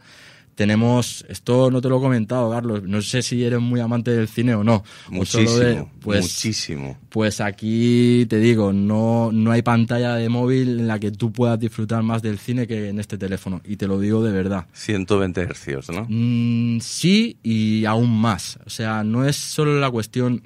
Tenemos, 0.62 1.25
esto 1.27 1.72
no 1.72 1.82
te 1.82 1.89
lo 1.89 1.98
he 1.98 2.01
comentado, 2.01 2.51
Carlos, 2.51 2.84
no 2.84 3.01
sé 3.01 3.24
si 3.24 3.44
eres 3.44 3.60
muy 3.60 3.80
amante 3.80 4.12
del 4.12 4.27
cine 4.27 4.53
o 4.53 4.63
no. 4.63 4.75
o 5.08 5.12
Muchísimo, 5.12 5.58
de- 5.58 5.88
pues, 6.01 6.22
muchísimo. 6.22 7.00
pues 7.10 7.41
aquí 7.41 8.27
te 8.30 8.38
digo, 8.38 8.72
no, 8.72 9.32
no 9.34 9.51
hay 9.51 9.63
pantalla 9.63 10.13
de 10.13 10.30
móvil 10.30 10.82
en 10.82 10.88
la 10.88 11.00
que 11.00 11.10
tú 11.10 11.32
puedas 11.32 11.60
disfrutar 11.60 12.03
más 12.03 12.22
del 12.22 12.38
cine 12.38 12.68
que 12.68 12.89
en 12.89 13.00
este 13.00 13.18
teléfono. 13.18 13.60
Y 13.65 13.77
te 13.77 13.88
lo 13.88 14.00
digo 14.00 14.24
de 14.24 14.32
verdad. 14.32 14.68
120 14.74 15.41
hercios, 15.41 15.89
¿no? 15.89 16.06
Mm, 16.08 16.80
sí 16.80 17.38
y 17.41 17.86
aún 17.86 18.12
más. 18.22 18.60
O 18.63 18.70
sea, 18.70 19.03
no 19.03 19.25
es 19.25 19.36
solo 19.38 19.80
la 19.80 19.89
cuestión 19.89 20.44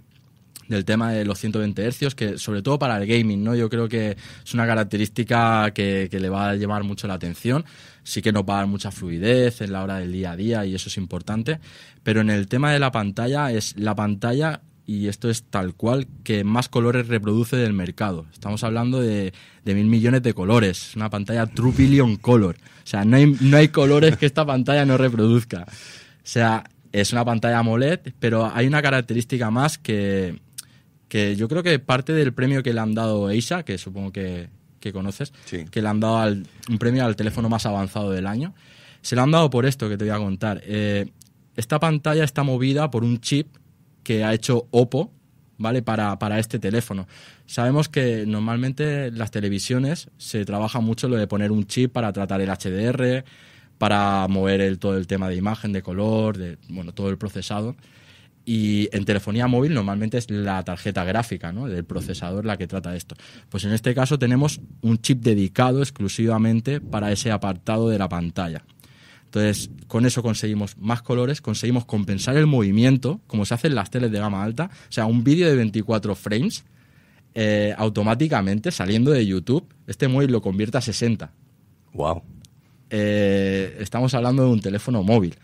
del 0.68 0.86
tema 0.86 1.12
de 1.12 1.26
los 1.26 1.40
120 1.40 1.92
Hz, 1.92 2.16
que 2.16 2.38
sobre 2.38 2.62
todo 2.62 2.80
para 2.80 2.98
el 2.98 3.08
gaming, 3.08 3.44
¿no? 3.44 3.56
Yo 3.56 3.70
creo 3.70 3.88
que 3.88 4.18
es 4.44 4.54
una 4.54 4.66
característica 4.66 5.72
que, 5.72 6.08
que 6.10 6.20
le 6.20 6.30
va 6.30 6.50
a 6.50 6.56
llamar 6.56 6.84
mucho 6.84 7.08
la 7.08 7.16
atención. 7.16 7.66
Sí 8.04 8.22
que 8.22 8.32
nos 8.32 8.44
va 8.44 8.56
a 8.56 8.58
dar 8.58 8.68
mucha 8.68 8.92
fluidez 8.92 9.62
en 9.62 9.72
la 9.72 9.84
hora 9.84 9.98
del 9.98 10.12
día 10.12 10.32
a 10.32 10.36
día 10.36 10.66
y 10.66 10.76
eso 10.76 10.90
es 10.90 10.98
importante. 10.98 11.60
Pero 12.04 12.22
en 12.22 12.30
el 12.30 12.48
tema 12.48 12.72
de 12.72 12.80
la 12.80 12.92
pantalla, 12.92 13.52
es 13.52 13.76
la 13.78 13.96
pantalla 13.96 14.62
y 14.86 15.08
esto 15.08 15.30
es 15.30 15.44
tal 15.44 15.74
cual 15.74 16.08
que 16.24 16.44
más 16.44 16.70
colores 16.70 17.08
reproduce 17.08 17.56
del 17.56 17.74
mercado. 17.74 18.28
Estamos 18.32 18.64
hablando 18.64 19.02
de, 19.02 19.34
de 19.64 19.74
mil 19.74 19.88
millones 19.88 20.22
de 20.22 20.34
colores, 20.34 20.96
una 20.96 21.10
pantalla 21.10 21.48
True 21.48 21.74
Billion 21.76 22.18
Color. 22.18 22.56
O 22.56 22.88
sea, 22.88 23.04
no 23.04 23.18
hay, 23.18 23.36
no 23.42 23.58
hay 23.58 23.70
colores 23.70 24.18
que 24.18 24.28
esta 24.28 24.46
pantalla 24.46 24.86
no 24.86 24.98
reproduzca. 24.98 25.66
O 25.68 26.28
sea, 26.28 26.64
es 26.92 27.12
una 27.12 27.26
pantalla 27.26 27.60
AMOLED, 27.60 28.14
pero 28.20 28.52
hay 28.54 28.68
una 28.68 28.82
característica 28.82 29.50
más 29.50 29.78
que, 29.78 30.40
que 31.08 31.36
yo 31.36 31.48
creo 31.48 31.64
que 31.64 31.78
parte 31.80 32.14
del 32.14 32.34
premio 32.34 32.64
que 32.64 32.74
le 32.74 32.80
han 32.80 32.94
dado 32.96 33.28
a 33.28 33.36
Isa, 33.36 33.64
que 33.64 33.78
supongo 33.78 34.12
que, 34.12 34.50
que 34.80 34.92
conoces, 34.94 35.34
Sí. 35.46 35.66
que 35.70 35.82
le 35.82 35.88
han 35.88 36.00
dado 36.00 36.18
al- 36.20 36.48
un 36.70 36.78
premio 36.78 37.06
al 37.06 37.16
teléfono 37.16 37.50
más 37.50 37.66
avanzado 37.66 38.12
del 38.12 38.28
año, 38.28 38.54
se 39.02 39.16
lo 39.16 39.22
han 39.22 39.32
dado 39.32 39.50
por 39.50 39.66
esto 39.66 39.88
que 39.90 39.98
te 39.98 40.06
voy 40.06 40.14
a 40.14 40.18
contar. 40.18 40.62
Eh, 40.66 41.08
esta 41.56 41.80
pantalla 41.80 42.24
está 42.24 42.44
movida 42.44 42.90
por 42.92 43.04
un 43.04 43.20
chip 43.20 43.48
que 44.04 44.24
ha 44.24 44.34
hecho 44.34 44.68
Oppo, 44.72 45.12
¿vale? 45.58 45.82
Para, 45.82 46.18
para 46.20 46.38
este 46.40 46.60
teléfono. 46.60 47.08
Sabemos 47.46 47.88
que 47.88 48.26
normalmente 48.28 49.06
en 49.08 49.18
las 49.18 49.32
televisiones 49.32 50.10
se 50.18 50.44
trabaja 50.44 50.80
mucho 50.80 51.08
lo 51.08 51.16
de 51.18 51.28
poner 51.28 51.52
un 51.52 51.66
chip 51.66 51.92
para 51.94 52.12
tratar 52.12 52.42
el 52.42 52.50
HDR, 52.50 53.24
para 53.78 54.28
mover 54.28 54.62
el, 54.62 54.80
todo 54.80 54.98
el 54.98 55.06
tema 55.08 55.30
de 55.30 55.36
imagen, 55.36 55.72
de 55.72 55.82
color, 55.82 56.38
de, 56.38 56.58
bueno, 56.70 56.92
todo 56.94 57.10
el 57.10 57.18
procesado. 57.18 57.76
Y 58.46 58.90
en 58.96 59.06
telefonía 59.06 59.48
móvil 59.48 59.74
normalmente 59.74 60.20
es 60.20 60.30
la 60.30 60.64
tarjeta 60.64 61.04
gráfica 61.04 61.52
¿no? 61.52 61.68
del 61.68 61.84
procesador 61.84 62.46
la 62.46 62.58
que 62.58 62.68
trata 62.68 62.96
esto. 62.96 63.16
Pues 63.50 63.64
en 63.66 63.72
este 63.72 63.96
caso 63.96 64.20
tenemos 64.20 64.62
un 64.82 65.00
chip 65.00 65.24
dedicado 65.24 65.82
exclusivamente 65.82 66.80
para 66.80 67.12
ese 67.12 67.32
apartado 67.32 67.90
de 67.90 67.98
la 67.98 68.08
pantalla. 68.08 68.64
Entonces, 69.26 69.70
con 69.88 70.06
eso 70.06 70.22
conseguimos 70.24 70.78
más 70.78 71.02
colores, 71.02 71.42
conseguimos 71.42 71.86
compensar 71.86 72.38
el 72.38 72.46
movimiento, 72.46 73.20
como 73.28 73.46
se 73.46 73.56
hace 73.56 73.68
en 73.68 73.76
las 73.76 73.90
teles 73.90 74.12
de 74.12 74.20
gama 74.20 74.44
alta. 74.44 74.70
O 74.72 74.92
sea, 74.92 75.08
un 75.08 75.24
vídeo 75.24 75.50
de 75.50 75.56
24 75.56 76.16
frames, 76.16 76.64
eh, 77.34 77.74
automáticamente 77.78 78.72
saliendo 78.72 79.12
de 79.12 79.26
YouTube, 79.26 79.68
este 79.88 80.08
móvil 80.08 80.32
lo 80.32 80.42
convierte 80.42 80.78
a 80.78 80.82
60 80.82 81.34
Wow. 81.94 82.22
eh, 82.90 83.76
estamos 83.80 84.14
hablando 84.14 84.44
de 84.44 84.52
un 84.52 84.62
teléfono 84.62 85.04
móvil. 85.04 85.36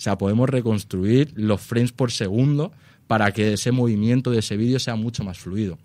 O 0.00 0.02
sea, 0.02 0.16
podemos 0.16 0.48
reconstruir 0.48 1.30
los 1.36 1.60
frames 1.60 1.92
por 1.92 2.10
segundo 2.10 2.72
para 3.06 3.32
que 3.32 3.52
ese 3.52 3.70
movimiento 3.70 4.30
de 4.30 4.38
ese 4.38 4.56
vídeo 4.56 4.78
sea 4.78 4.96
mucho 4.96 5.24
más 5.24 5.38
fluido. 5.38 5.76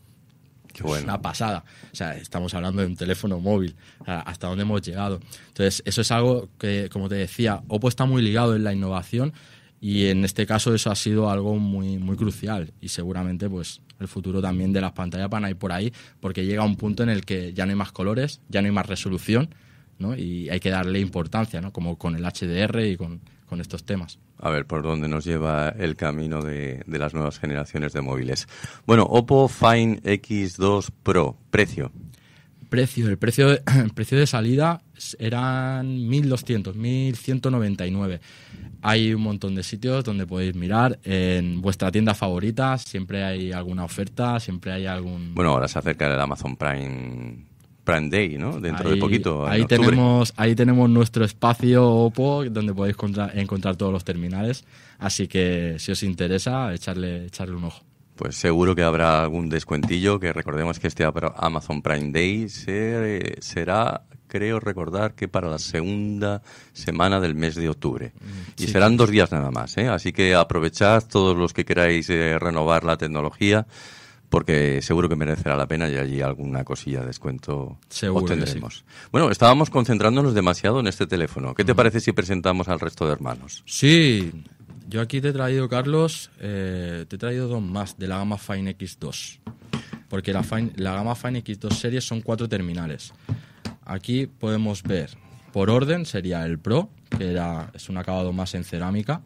Qué 0.71 0.83
bueno. 0.83 0.99
Es 0.99 1.03
una 1.03 1.21
pasada. 1.21 1.65
O 1.91 1.95
sea, 1.97 2.15
estamos 2.15 2.53
hablando 2.53 2.81
de 2.81 2.87
un 2.87 2.95
teléfono 2.95 3.41
móvil. 3.41 3.75
Hasta 4.05 4.47
dónde 4.47 4.61
hemos 4.61 4.81
llegado. 4.83 5.19
Entonces, 5.49 5.83
eso 5.85 5.99
es 5.99 6.11
algo 6.11 6.47
que, 6.57 6.87
como 6.93 7.09
te 7.09 7.15
decía, 7.15 7.61
Oppo 7.67 7.89
está 7.89 8.05
muy 8.05 8.21
ligado 8.21 8.55
en 8.55 8.63
la 8.63 8.71
innovación 8.71 9.33
y 9.81 10.05
en 10.05 10.23
este 10.23 10.45
caso 10.45 10.73
eso 10.73 10.89
ha 10.91 10.95
sido 10.95 11.29
algo 11.29 11.57
muy, 11.57 11.97
muy 11.97 12.15
crucial. 12.15 12.71
Y 12.79 12.87
seguramente, 12.87 13.49
pues, 13.49 13.81
el 13.99 14.07
futuro 14.07 14.41
también 14.41 14.71
de 14.71 14.79
las 14.79 14.93
pantallas 14.93 15.29
van 15.29 15.43
a 15.43 15.49
ir 15.49 15.57
por 15.57 15.73
ahí 15.73 15.91
porque 16.21 16.45
llega 16.45 16.63
un 16.63 16.77
punto 16.77 17.03
en 17.03 17.09
el 17.09 17.25
que 17.25 17.51
ya 17.51 17.65
no 17.65 17.71
hay 17.71 17.75
más 17.75 17.91
colores, 17.91 18.39
ya 18.47 18.61
no 18.61 18.67
hay 18.67 18.71
más 18.71 18.85
resolución, 18.85 19.53
¿no? 19.99 20.15
Y 20.15 20.49
hay 20.49 20.61
que 20.61 20.69
darle 20.69 21.01
importancia, 21.01 21.59
¿no? 21.59 21.73
Como 21.73 21.97
con 21.97 22.15
el 22.15 22.23
HDR 22.23 22.79
y 22.85 22.95
con, 22.95 23.19
con 23.45 23.61
estos 23.61 23.85
temas. 23.85 24.19
A 24.39 24.49
ver 24.49 24.65
por 24.65 24.83
dónde 24.83 25.07
nos 25.07 25.25
lleva 25.25 25.69
el 25.69 25.95
camino 25.95 26.41
de, 26.41 26.83
de 26.85 26.99
las 26.99 27.13
nuevas 27.13 27.39
generaciones 27.39 27.93
de 27.93 28.01
móviles. 28.01 28.47
Bueno, 28.85 29.03
Oppo 29.03 29.47
Find 29.47 30.01
X2 30.03 30.89
Pro, 31.03 31.37
precio. 31.49 31.91
Precio, 32.69 33.07
el 33.07 33.17
precio 33.17 33.49
de, 33.49 33.61
el 33.83 33.93
precio 33.93 34.17
de 34.17 34.27
salida 34.27 34.81
eran 35.19 36.09
1.200, 36.09 36.73
1.199. 36.73 38.19
Hay 38.81 39.13
un 39.13 39.21
montón 39.21 39.55
de 39.55 39.63
sitios 39.63 40.03
donde 40.03 40.27
podéis 40.27 40.55
mirar. 40.55 40.99
En 41.03 41.61
vuestra 41.61 41.91
tienda 41.91 42.13
favorita 42.13 42.77
siempre 42.77 43.23
hay 43.23 43.51
alguna 43.51 43.83
oferta, 43.83 44.39
siempre 44.39 44.71
hay 44.71 44.85
algún... 44.85 45.33
Bueno, 45.33 45.51
ahora 45.51 45.67
se 45.67 45.79
acerca 45.79 46.11
el 46.11 46.19
Amazon 46.19 46.55
Prime, 46.55 47.45
Prime 47.85 48.09
Day, 48.09 48.37
¿no? 48.37 48.59
Dentro 48.59 48.89
de 48.89 48.95
Ahí- 48.95 48.99
poquito. 48.99 49.45
en 49.47 49.51
Ahí 49.53 49.61
octubre. 49.61 49.85
tenemos, 49.85 50.33
ahí 50.35 50.55
tenemos 50.55 50.89
nuestro 50.89 51.23
espacio 51.23 51.87
Oppo 51.89 52.43
donde 52.45 52.73
podéis 52.73 52.97
contra- 52.97 53.31
encontrar 53.33 53.77
todos 53.77 53.93
los 53.93 54.03
terminales. 54.03 54.65
Así 54.99 55.27
que 55.29 55.75
si 55.79 55.91
os 55.93 56.03
interesa, 56.03 56.73
echarle, 56.73 57.25
echarle 57.27 57.55
un 57.55 57.65
ojo. 57.65 57.81
Pues 58.15 58.35
seguro 58.35 58.75
que 58.75 58.81
habrá 58.83 59.21
algún 59.23 59.49
descuentillo, 59.49 60.19
que 60.19 60.31
recordemos 60.33 60.79
que 60.79 60.87
este 60.87 61.05
Amazon 61.37 61.81
Prime 61.81 62.11
Day 62.11 62.47
se- 62.47 63.35
será, 63.41 64.03
creo 64.27 64.59
recordar, 64.61 65.15
que 65.15 65.27
para 65.27 65.49
la 65.49 65.59
segunda 65.59 66.41
semana 66.71 67.19
del 67.19 67.35
mes 67.35 67.55
de 67.55 67.67
octubre. 67.69 68.13
y 68.57 68.63
sí. 68.67 68.71
serán 68.71 68.95
dos 68.95 69.09
días 69.11 69.31
nada 69.33 69.51
más, 69.51 69.77
¿eh? 69.77 69.89
Así 69.89 70.13
que 70.13 70.33
aprovechad 70.33 71.03
todos 71.11 71.35
los 71.37 71.51
que 71.53 71.65
queráis 71.65 72.09
eh, 72.09 72.39
renovar 72.39 72.85
la 72.85 72.95
tecnología, 72.97 73.67
porque 74.29 74.81
seguro 74.81 75.07
que 75.09 75.15
merecerá 75.15 75.55
la 75.55 75.67
pena 75.67 75.89
y 75.89 75.95
allí 75.97 76.21
alguna 76.21 76.63
cosilla 76.63 77.01
de 77.01 77.07
descuento 77.07 77.77
Seguro 77.89 78.23
obtendremos. 78.25 78.83
Bueno, 79.11 79.29
estábamos 79.31 79.69
concentrándonos 79.69 80.33
demasiado 80.33 80.79
en 80.79 80.87
este 80.87 81.07
teléfono. 81.07 81.53
¿Qué 81.55 81.63
te 81.63 81.75
parece 81.75 81.99
si 81.99 82.11
presentamos 82.11 82.67
al 82.67 82.79
resto 82.79 83.05
de 83.05 83.13
hermanos? 83.13 83.63
Sí, 83.65 84.31
yo 84.87 85.01
aquí 85.01 85.21
te 85.21 85.29
he 85.29 85.33
traído, 85.33 85.69
Carlos, 85.69 86.31
eh, 86.39 87.05
te 87.07 87.15
he 87.15 87.19
traído 87.19 87.47
dos 87.47 87.61
más 87.61 87.97
de 87.97 88.07
la 88.07 88.17
gama 88.17 88.37
Fine 88.37 88.77
X2. 88.77 89.39
Porque 90.09 90.33
la, 90.33 90.43
Fine- 90.43 90.71
la 90.75 90.93
gama 90.93 91.15
Fine 91.15 91.43
X2 91.43 91.71
series 91.73 92.03
son 92.05 92.21
cuatro 92.21 92.47
terminales. 92.47 93.13
Aquí 93.85 94.27
podemos 94.27 94.83
ver, 94.83 95.11
por 95.51 95.69
orden 95.69 96.05
sería 96.05 96.45
el 96.45 96.59
Pro, 96.59 96.89
que 97.17 97.31
era, 97.31 97.71
es 97.73 97.89
un 97.89 97.97
acabado 97.97 98.31
más 98.33 98.53
en 98.55 98.63
cerámica. 98.63 99.21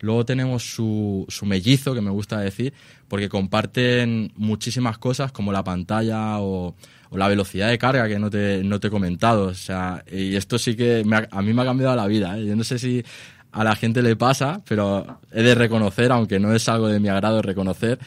Luego 0.00 0.24
tenemos 0.24 0.62
su, 0.62 1.24
su 1.28 1.46
mellizo, 1.46 1.94
que 1.94 2.00
me 2.00 2.10
gusta 2.10 2.40
decir, 2.40 2.72
porque 3.08 3.28
comparten 3.28 4.32
muchísimas 4.36 4.98
cosas 4.98 5.32
como 5.32 5.52
la 5.52 5.64
pantalla 5.64 6.40
o, 6.40 6.74
la 7.10 7.28
velocidad 7.28 7.68
de 7.68 7.78
carga 7.78 8.08
que 8.08 8.18
no 8.18 8.28
te, 8.28 8.64
no 8.64 8.80
te 8.80 8.88
he 8.88 8.90
comentado. 8.90 9.46
O 9.46 9.54
sea, 9.54 10.04
y 10.10 10.34
esto 10.34 10.58
sí 10.58 10.74
que 10.74 11.04
a 11.30 11.42
mí 11.42 11.52
me 11.52 11.62
ha 11.62 11.64
cambiado 11.64 11.94
la 11.94 12.08
vida. 12.08 12.36
¿eh? 12.36 12.44
Yo 12.44 12.56
no 12.56 12.64
sé 12.64 12.78
si 12.78 13.04
a 13.52 13.62
la 13.62 13.76
gente 13.76 14.02
le 14.02 14.16
pasa, 14.16 14.60
pero 14.66 15.20
he 15.30 15.42
de 15.42 15.54
reconocer, 15.54 16.10
aunque 16.10 16.40
no 16.40 16.52
es 16.52 16.68
algo 16.68 16.88
de 16.88 16.98
mi 16.98 17.08
agrado 17.08 17.40
reconocer, 17.40 18.00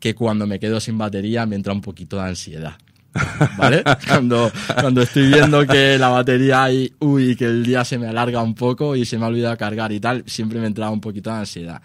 que 0.00 0.14
cuando 0.14 0.46
me 0.46 0.58
quedo 0.58 0.80
sin 0.80 0.98
batería 0.98 1.46
me 1.46 1.54
entra 1.54 1.72
un 1.72 1.80
poquito 1.80 2.16
de 2.16 2.22
ansiedad. 2.22 2.76
¿Vale? 3.56 3.82
Cuando, 4.06 4.50
cuando 4.80 5.02
estoy 5.02 5.26
viendo 5.32 5.66
que 5.66 5.98
la 5.98 6.08
batería 6.08 6.64
hay, 6.64 6.92
uy, 7.00 7.34
que 7.36 7.46
el 7.46 7.64
día 7.64 7.84
se 7.84 7.98
me 7.98 8.06
alarga 8.06 8.42
un 8.42 8.54
poco 8.54 8.94
y 8.96 9.04
se 9.04 9.18
me 9.18 9.24
ha 9.24 9.28
olvidado 9.28 9.56
cargar 9.56 9.90
y 9.92 9.98
tal, 10.00 10.22
siempre 10.26 10.60
me 10.60 10.66
entraba 10.66 10.90
un 10.92 11.00
poquito 11.00 11.30
de 11.30 11.36
ansiedad. 11.36 11.80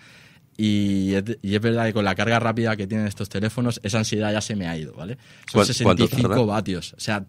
Y 0.56 1.14
es, 1.16 1.24
y 1.42 1.56
es 1.56 1.62
verdad 1.62 1.86
que 1.88 1.94
con 1.94 2.06
la 2.06 2.14
carga 2.14 2.40
rápida 2.40 2.76
que 2.76 2.86
tienen 2.86 3.08
estos 3.08 3.28
teléfonos, 3.30 3.80
esa 3.84 3.98
ansiedad 4.00 4.32
ya 4.32 4.42
se 4.42 4.56
me 4.56 4.68
ha 4.68 4.78
ido, 4.78 4.94
¿vale? 4.94 5.16
Son 5.16 5.64
¿Cuán- 5.64 5.66
cuánto 5.84 6.04
65 6.08 6.30
tarda? 6.30 6.46
vatios. 6.46 6.94
O 6.96 7.00
sea, 7.00 7.26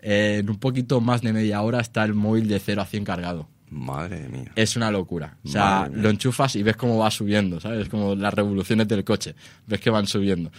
eh, 0.00 0.38
en 0.40 0.50
un 0.50 0.58
poquito 0.58 1.00
más 1.00 1.22
de 1.22 1.32
media 1.32 1.60
hora 1.62 1.80
está 1.80 2.02
el 2.04 2.14
móvil 2.14 2.48
de 2.48 2.58
0 2.58 2.82
a 2.82 2.86
100 2.86 3.04
cargado. 3.04 3.48
Madre 3.70 4.28
mía. 4.28 4.52
Es 4.56 4.76
una 4.76 4.90
locura. 4.90 5.36
O 5.44 5.48
sea, 5.48 5.88
lo 5.92 6.08
enchufas 6.10 6.54
y 6.56 6.62
ves 6.62 6.76
cómo 6.76 6.98
va 6.98 7.10
subiendo, 7.10 7.60
¿sabes? 7.60 7.88
Como 7.88 8.14
las 8.14 8.32
revoluciones 8.34 8.86
del 8.88 9.02
coche. 9.04 9.34
Ves 9.66 9.80
que 9.80 9.90
van 9.90 10.06
subiendo. 10.06 10.50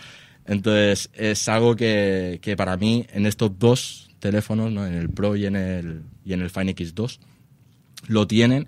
Entonces, 0.45 1.09
es 1.13 1.47
algo 1.49 1.75
que, 1.75 2.39
que 2.41 2.55
para 2.55 2.77
mí, 2.77 3.05
en 3.13 3.25
estos 3.25 3.57
dos 3.57 4.09
teléfonos, 4.19 4.71
¿no? 4.71 4.85
en 4.85 4.93
el 4.93 5.09
Pro 5.09 5.35
y 5.35 5.45
en 5.45 5.55
el, 5.55 6.03
y 6.23 6.33
en 6.33 6.41
el 6.41 6.49
Fine 6.49 6.75
X2, 6.75 7.19
lo 8.07 8.27
tienen 8.27 8.67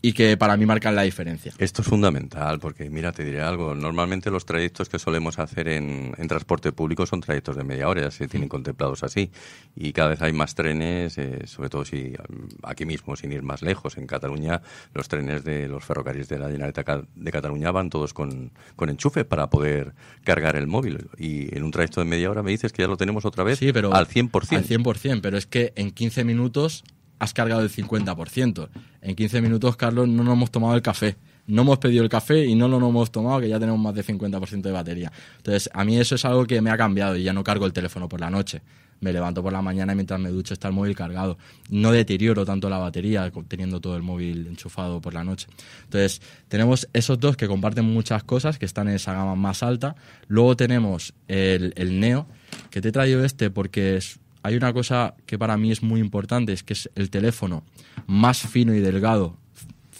y 0.00 0.12
que 0.12 0.36
para 0.36 0.56
mí 0.56 0.64
marcan 0.64 0.94
la 0.94 1.02
diferencia. 1.02 1.52
Esto 1.58 1.82
es 1.82 1.88
fundamental 1.88 2.60
porque, 2.60 2.88
mira, 2.88 3.12
te 3.12 3.24
diré 3.24 3.40
algo. 3.40 3.74
Normalmente 3.74 4.30
los 4.30 4.46
trayectos 4.46 4.88
que 4.88 4.98
solemos 4.98 5.38
hacer 5.38 5.68
en, 5.68 6.14
en 6.16 6.28
transporte 6.28 6.70
público 6.72 7.04
son 7.04 7.20
trayectos 7.20 7.56
de 7.56 7.64
media 7.64 7.88
hora, 7.88 8.02
ya 8.02 8.10
se 8.10 8.28
tienen 8.28 8.48
contemplados 8.48 9.02
así. 9.02 9.30
Y 9.74 9.92
cada 9.92 10.10
vez 10.10 10.22
hay 10.22 10.32
más 10.32 10.54
trenes, 10.54 11.18
eh, 11.18 11.46
sobre 11.46 11.68
todo 11.68 11.84
si 11.84 12.12
mm, 12.12 12.64
aquí 12.64 12.86
mismo, 12.86 13.16
sin 13.16 13.32
ir 13.32 13.42
más 13.42 13.62
lejos, 13.62 13.96
en 13.98 14.06
Cataluña, 14.06 14.62
los 14.94 15.08
trenes 15.08 15.42
de 15.42 15.66
los 15.68 15.84
ferrocarriles 15.84 16.28
de 16.28 16.38
la 16.38 16.46
Generalitat 16.46 17.04
de 17.14 17.32
Cataluña 17.32 17.72
van 17.72 17.90
todos 17.90 18.14
con, 18.14 18.52
con 18.76 18.90
enchufe 18.90 19.24
para 19.24 19.50
poder 19.50 19.94
cargar 20.22 20.54
el 20.54 20.68
móvil. 20.68 21.08
Y 21.18 21.54
en 21.56 21.64
un 21.64 21.72
trayecto 21.72 22.00
de 22.00 22.06
media 22.06 22.30
hora 22.30 22.42
me 22.42 22.52
dices 22.52 22.72
que 22.72 22.82
ya 22.82 22.88
lo 22.88 22.96
tenemos 22.96 23.24
otra 23.24 23.42
vez 23.42 23.58
Sí, 23.58 23.72
pero 23.72 23.92
al 23.92 24.06
100%. 24.06 24.56
Al 24.56 24.64
100%, 24.64 25.20
pero 25.20 25.36
es 25.36 25.46
que 25.46 25.72
en 25.74 25.90
15 25.90 26.22
minutos 26.24 26.84
has 27.18 27.32
cargado 27.34 27.62
el 27.62 27.70
50%. 27.70 28.68
En 29.02 29.14
15 29.14 29.40
minutos, 29.40 29.76
Carlos, 29.76 30.08
no 30.08 30.24
nos 30.24 30.34
hemos 30.34 30.50
tomado 30.50 30.74
el 30.74 30.82
café. 30.82 31.16
No 31.46 31.62
hemos 31.62 31.78
pedido 31.78 32.02
el 32.02 32.10
café 32.10 32.44
y 32.44 32.54
no 32.54 32.68
lo 32.68 32.76
hemos 32.76 33.10
tomado, 33.10 33.40
que 33.40 33.48
ya 33.48 33.58
tenemos 33.58 33.80
más 33.80 33.94
de 33.94 34.04
50% 34.04 34.60
de 34.62 34.70
batería. 34.72 35.10
Entonces, 35.38 35.70
a 35.72 35.82
mí 35.84 35.98
eso 35.98 36.14
es 36.14 36.24
algo 36.26 36.44
que 36.46 36.60
me 36.60 36.70
ha 36.70 36.76
cambiado 36.76 37.16
y 37.16 37.22
ya 37.22 37.32
no 37.32 37.42
cargo 37.42 37.64
el 37.64 37.72
teléfono 37.72 38.08
por 38.08 38.20
la 38.20 38.28
noche. 38.30 38.60
me 39.00 39.12
levanto 39.12 39.44
por 39.44 39.52
la 39.52 39.62
mañana 39.62 39.92
y 39.92 39.94
mientras 39.94 40.18
me 40.18 40.28
ducho 40.28 40.52
está 40.54 40.66
el 40.68 40.74
móvil 40.74 40.94
cargado. 40.96 41.38
No 41.70 41.92
deterioro 41.92 42.44
tanto 42.44 42.68
la 42.68 42.78
batería 42.78 43.30
teniendo 43.46 43.80
todo 43.80 43.96
el 43.96 44.02
móvil 44.02 44.48
enchufado 44.48 45.00
por 45.00 45.14
la 45.14 45.22
noche. 45.22 45.46
Entonces, 45.84 46.20
tenemos 46.48 46.88
esos 46.92 47.18
dos 47.20 47.36
que 47.36 47.46
comparten 47.46 47.84
muchas 47.84 48.24
cosas, 48.24 48.58
que 48.58 48.66
están 48.66 48.88
en 48.88 48.96
esa 48.96 49.12
gama 49.12 49.36
más 49.36 49.62
alta. 49.62 49.94
Luego 50.26 50.56
tenemos 50.56 51.14
el, 51.28 51.72
el 51.76 52.00
Neo, 52.00 52.26
que 52.70 52.80
te 52.80 52.88
he 52.88 52.92
traído 52.92 53.24
este 53.24 53.50
porque 53.50 53.96
es- 53.98 54.18
hay 54.48 54.56
una 54.56 54.72
cosa 54.72 55.14
que 55.26 55.38
para 55.38 55.56
mí 55.58 55.70
es 55.70 55.82
muy 55.82 56.00
importante, 56.00 56.54
es 56.54 56.62
que 56.62 56.72
es 56.72 56.90
el 56.94 57.10
teléfono 57.10 57.64
más 58.06 58.40
fino 58.40 58.74
y 58.74 58.80
delgado 58.80 59.36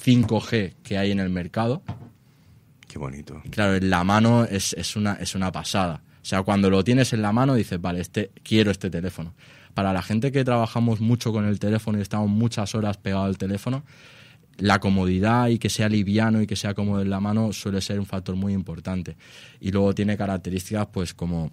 5G 0.04 0.74
que 0.82 0.96
hay 0.96 1.10
en 1.10 1.20
el 1.20 1.28
mercado. 1.28 1.82
Qué 2.86 2.98
bonito. 2.98 3.42
Claro, 3.50 3.76
en 3.76 3.90
la 3.90 4.04
mano 4.04 4.44
es, 4.44 4.72
es, 4.72 4.96
una, 4.96 5.14
es 5.14 5.34
una 5.34 5.52
pasada. 5.52 6.02
O 6.22 6.24
sea, 6.24 6.42
cuando 6.42 6.70
lo 6.70 6.82
tienes 6.82 7.12
en 7.12 7.20
la 7.20 7.32
mano 7.32 7.54
dices, 7.54 7.78
vale, 7.78 8.00
este, 8.00 8.30
quiero 8.42 8.70
este 8.70 8.88
teléfono. 8.88 9.34
Para 9.74 9.92
la 9.92 10.02
gente 10.02 10.32
que 10.32 10.44
trabajamos 10.44 11.00
mucho 11.00 11.30
con 11.30 11.44
el 11.44 11.58
teléfono 11.58 11.98
y 11.98 12.00
estamos 12.00 12.30
muchas 12.30 12.74
horas 12.74 12.96
pegado 12.96 13.24
al 13.24 13.36
teléfono, 13.36 13.84
la 14.56 14.80
comodidad 14.80 15.48
y 15.48 15.58
que 15.58 15.68
sea 15.68 15.90
liviano 15.90 16.40
y 16.40 16.46
que 16.46 16.56
sea 16.56 16.72
cómodo 16.72 17.02
en 17.02 17.10
la 17.10 17.20
mano 17.20 17.52
suele 17.52 17.82
ser 17.82 18.00
un 18.00 18.06
factor 18.06 18.34
muy 18.34 18.54
importante. 18.54 19.18
Y 19.60 19.72
luego 19.72 19.94
tiene 19.94 20.16
características 20.16 20.86
pues 20.86 21.12
como 21.12 21.52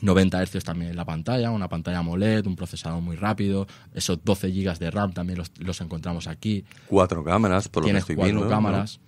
90 0.00 0.42
Hz 0.46 0.64
también 0.64 0.90
en 0.92 0.96
la 0.96 1.04
pantalla, 1.04 1.50
una 1.50 1.68
pantalla 1.68 1.98
AMOLED, 1.98 2.46
un 2.46 2.56
procesador 2.56 3.00
muy 3.02 3.16
rápido, 3.16 3.66
esos 3.94 4.18
12 4.24 4.50
GB 4.50 4.78
de 4.78 4.90
RAM 4.90 5.12
también 5.12 5.38
los, 5.38 5.52
los 5.58 5.80
encontramos 5.80 6.26
aquí. 6.26 6.64
Cuatro 6.88 7.22
cámaras, 7.22 7.68
por 7.68 7.82
lo 7.82 7.86
que 7.86 7.88
Tienes 7.90 8.02
estoy 8.02 8.16
cuatro 8.16 8.32
viendo. 8.32 8.44
¿no? 8.44 8.50
cámaras, 8.50 9.00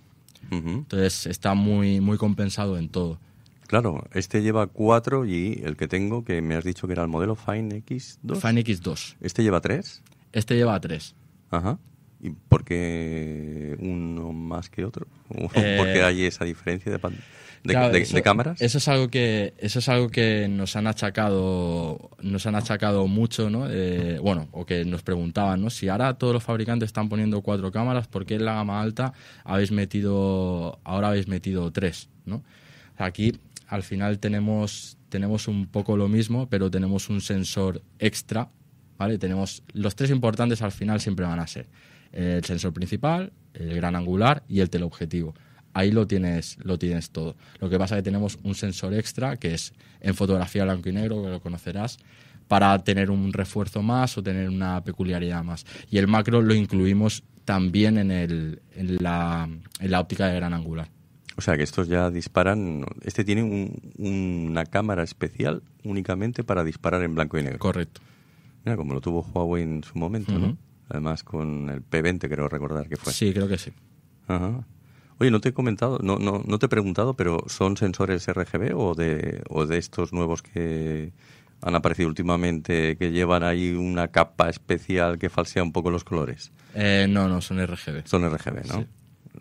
entonces 0.51 1.25
está 1.25 1.53
muy, 1.53 1.99
muy 2.01 2.17
compensado 2.17 2.77
en 2.77 2.89
todo. 2.89 3.19
Claro, 3.67 4.05
este 4.13 4.43
lleva 4.43 4.67
cuatro 4.67 5.25
y 5.25 5.59
el 5.63 5.75
que 5.75 5.87
tengo, 5.87 6.23
que 6.23 6.41
me 6.41 6.55
has 6.55 6.63
dicho 6.63 6.85
que 6.85 6.93
era 6.93 7.01
el 7.01 7.07
modelo 7.09 7.35
Fine 7.35 7.83
X2. 7.83 8.35
Fine 8.39 8.63
X2. 8.63 9.15
¿Este 9.21 9.41
lleva 9.43 9.59
tres? 9.59 10.03
Este 10.33 10.55
lleva 10.55 10.79
tres. 10.79 11.15
Ajá. 11.49 11.79
¿Y 12.21 12.29
por 12.29 12.63
qué 12.63 13.75
uno 13.79 14.31
más 14.33 14.69
que 14.69 14.85
otro? 14.85 15.07
Eh, 15.55 15.75
¿Por 15.77 15.87
qué 15.87 16.03
hay 16.03 16.25
esa 16.25 16.45
diferencia 16.45 16.91
de, 16.91 16.99
pan- 16.99 17.17
de, 17.65 17.73
Claro, 17.73 17.91
de- 17.91 17.99
eso- 18.01 18.15
de 18.15 18.21
cámaras? 18.21 18.61
Eso 18.61 18.77
es 18.77 18.87
algo 18.87 19.09
que 19.09 19.53
eso 19.57 19.79
es 19.79 19.89
algo 19.89 20.09
que 20.09 20.47
nos 20.47 20.75
han 20.75 20.87
achacado 20.87 22.11
nos 22.21 22.45
han 22.45 22.55
achacado 22.55 23.07
mucho, 23.07 23.49
¿no? 23.49 23.67
Eh, 23.69 24.19
bueno, 24.21 24.47
o 24.51 24.65
que 24.65 24.85
nos 24.85 25.01
preguntaban, 25.03 25.61
¿no? 25.61 25.69
Si 25.69 25.89
ahora 25.89 26.13
todos 26.13 26.33
los 26.33 26.43
fabricantes 26.43 26.87
están 26.87 27.09
poniendo 27.09 27.41
cuatro 27.41 27.71
cámaras, 27.71 28.07
¿por 28.07 28.25
qué 28.25 28.35
en 28.35 28.45
la 28.45 28.53
gama 28.53 28.81
alta 28.81 29.13
habéis 29.43 29.71
metido 29.71 30.79
ahora 30.83 31.09
habéis 31.09 31.27
metido 31.27 31.71
tres, 31.71 32.09
¿no? 32.25 32.43
Aquí 32.97 33.33
al 33.67 33.83
final 33.83 34.19
tenemos 34.19 34.97
tenemos 35.09 35.47
un 35.47 35.65
poco 35.67 35.95
lo 35.97 36.07
mismo, 36.07 36.47
pero 36.49 36.69
tenemos 36.69 37.09
un 37.09 37.21
sensor 37.21 37.81
extra, 37.99 38.49
¿vale? 38.97 39.17
Tenemos 39.17 39.63
los 39.73 39.95
tres 39.95 40.09
importantes 40.11 40.61
al 40.61 40.71
final 40.71 40.99
siempre 40.99 41.25
van 41.25 41.39
a 41.39 41.47
ser 41.47 41.67
el 42.11 42.43
sensor 42.45 42.73
principal, 42.73 43.31
el 43.53 43.75
gran 43.75 43.95
angular 43.95 44.43
y 44.47 44.59
el 44.61 44.69
teleobjetivo 44.69 45.33
ahí 45.75 45.91
lo 45.91 46.07
tienes, 46.07 46.57
lo 46.63 46.79
tienes 46.79 47.11
todo. 47.11 47.35
Lo 47.59 47.69
que 47.69 47.77
pasa 47.77 47.95
es 47.95 47.99
que 47.99 48.03
tenemos 48.05 48.39
un 48.43 48.55
sensor 48.55 48.93
extra 48.95 49.37
que 49.37 49.53
es 49.53 49.73
en 50.01 50.15
fotografía 50.15 50.63
blanco 50.63 50.89
y 50.89 50.93
negro, 50.93 51.21
que 51.21 51.29
lo 51.29 51.39
conocerás, 51.41 51.99
para 52.47 52.77
tener 52.83 53.11
un 53.11 53.31
refuerzo 53.33 53.81
más 53.83 54.17
o 54.17 54.23
tener 54.23 54.49
una 54.49 54.83
peculiaridad 54.83 55.43
más. 55.43 55.65
Y 55.91 55.97
el 55.97 56.07
macro 56.07 56.41
lo 56.41 56.53
incluimos 56.53 57.23
también 57.43 57.97
en, 57.97 58.09
el, 58.11 58.61
en, 58.75 58.97
la, 59.03 59.47
en 59.79 59.91
la 59.91 59.99
óptica 59.99 60.27
de 60.27 60.35
gran 60.35 60.53
angular. 60.53 60.89
O 61.37 61.41
sea, 61.41 61.57
que 61.57 61.63
estos 61.63 61.87
ya 61.87 62.09
disparan... 62.09 62.85
Este 63.03 63.23
tiene 63.25 63.43
un- 63.43 63.91
una 63.97 64.65
cámara 64.65 65.03
especial 65.03 65.61
únicamente 65.83 66.43
para 66.43 66.63
disparar 66.63 67.03
en 67.03 67.13
blanco 67.13 67.37
y 67.37 67.43
negro. 67.43 67.59
Correcto. 67.59 68.01
Mira, 68.63 68.77
como 68.77 68.93
lo 68.93 69.01
tuvo 69.01 69.21
Huawei 69.21 69.61
en 69.63 69.83
su 69.83 69.97
momento, 69.99 70.31
¿no? 70.39 70.57
Además 70.87 71.23
con 71.23 71.69
el 71.69 71.81
P20, 71.83 72.29
creo 72.29 72.47
recordar 72.47 72.87
que 72.87 72.95
fue. 72.95 73.11
Sí, 73.11 73.33
creo 73.33 73.47
que 73.47 73.57
sí. 73.57 73.71
Ajá. 74.27 74.65
Oye, 75.19 75.31
no 75.31 75.39
te 75.39 75.49
he 75.49 75.53
comentado, 75.53 75.99
no, 76.01 76.17
no, 76.17 76.43
no 76.45 76.59
te 76.59 76.65
he 76.65 76.69
preguntado, 76.69 77.13
pero 77.15 77.43
¿son 77.47 77.77
sensores 77.77 78.27
RGB 78.27 78.75
o 78.75 78.95
de, 78.95 79.41
o 79.49 79.65
de 79.65 79.77
estos 79.77 80.11
nuevos 80.13 80.41
que 80.41 81.13
han 81.61 81.73
aparecido 81.75 82.09
últimamente 82.09 82.97
que 82.97 83.11
llevan 83.11 83.43
ahí 83.43 83.71
una 83.71 84.09
capa 84.09 84.49
especial 84.49 85.17
que 85.17 85.29
falsea 85.29 85.63
un 85.63 85.71
poco 85.71 85.89
los 85.89 86.03
colores? 86.03 86.51
Eh, 86.73 87.07
no, 87.09 87.29
no, 87.29 87.39
son 87.41 87.65
RGB. 87.65 88.05
Son 88.05 88.23
RGB, 88.29 88.67
¿no? 88.67 88.73
Sí. 88.81 88.87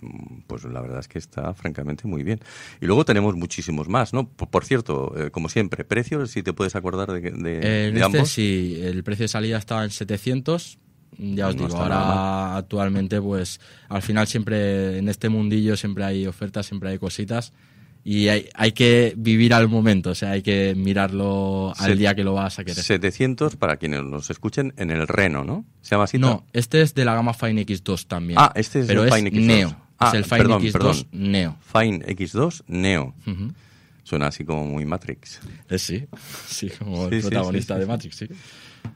Mm, 0.00 0.40
Pues 0.46 0.62
la 0.64 0.80
verdad 0.80 1.00
es 1.00 1.08
que 1.08 1.18
está 1.18 1.52
francamente 1.54 2.06
muy 2.06 2.22
bien. 2.22 2.38
Y 2.80 2.86
luego 2.86 3.04
tenemos 3.04 3.34
muchísimos 3.34 3.88
más, 3.88 4.12
¿no? 4.14 4.28
Por, 4.28 4.48
por 4.48 4.64
cierto, 4.64 5.12
eh, 5.16 5.30
como 5.32 5.48
siempre, 5.48 5.84
precios, 5.84 6.30
si 6.30 6.42
te 6.44 6.52
puedes 6.52 6.76
acordar 6.76 7.10
de, 7.12 7.20
de, 7.20 7.30
Eh, 7.30 7.60
de 7.62 7.88
este 7.88 8.02
ambos. 8.04 8.28
sí, 8.30 8.78
el 8.80 9.02
precio 9.02 9.24
de 9.24 9.28
salida 9.28 9.58
estaba 9.58 9.82
en 9.82 9.90
700. 9.90 10.78
Ya 11.18 11.48
os 11.48 11.56
No 11.56 11.66
digo, 11.66 11.76
ahora 11.78 11.98
mal. 11.98 12.56
actualmente, 12.58 13.20
pues 13.20 13.60
al 13.88 14.02
final 14.02 14.26
siempre 14.26 14.98
en 14.98 15.08
este 15.08 15.28
mundillo 15.28 15.76
siempre 15.76 16.04
hay 16.04 16.26
ofertas, 16.26 16.66
siempre 16.66 16.90
hay 16.90 16.98
cositas 16.98 17.52
y 18.04 18.28
hay, 18.28 18.48
hay 18.54 18.72
que 18.72 19.14
vivir 19.16 19.54
al 19.54 19.68
momento, 19.68 20.10
o 20.10 20.14
sea, 20.14 20.32
hay 20.32 20.42
que 20.42 20.74
mirarlo 20.76 21.72
al 21.78 21.90
Se- 21.92 21.96
día 21.96 22.14
que 22.14 22.22
lo 22.24 22.34
vas 22.34 22.58
a 22.58 22.64
querer. 22.64 22.82
700 22.82 23.56
para 23.56 23.76
quienes 23.76 24.02
nos 24.02 24.28
escuchen 24.30 24.74
en 24.76 24.90
el 24.90 25.06
Reno, 25.08 25.42
¿no? 25.44 25.64
¿Se 25.82 25.90
llama 25.94 26.04
así? 26.04 26.18
No, 26.18 26.44
este 26.52 26.82
es 26.82 26.94
de 26.94 27.04
la 27.04 27.14
gama 27.14 27.32
Fine 27.32 27.64
X2 27.64 28.06
también. 28.06 28.38
Ah, 28.38 28.52
este 28.56 28.80
es 28.80 28.86
pero 28.86 29.02
el 29.04 29.08
es 29.08 29.14
Fine 29.14 29.30
X2. 29.30 29.40
Neo. 29.46 29.76
Ah, 29.98 30.08
es 30.08 30.14
el 30.14 30.24
Fine 30.24 30.36
perdón, 30.38 30.62
X2 30.62 30.72
perdón. 30.72 30.96
Neo. 31.12 31.56
Fine 31.72 32.04
X2 32.06 32.62
Neo. 32.66 33.14
Suena 34.02 34.26
así 34.26 34.44
como 34.44 34.66
muy 34.66 34.84
Matrix. 34.84 35.40
Eh, 35.70 35.78
sí, 35.78 36.04
sí, 36.46 36.68
como 36.78 37.08
Sí, 37.08 37.14
el 37.14 37.20
protagonista 37.22 37.74
sí, 37.74 37.78
sí, 37.78 37.80
de. 37.80 37.86
Matrix, 37.86 38.16
sí. 38.16 38.26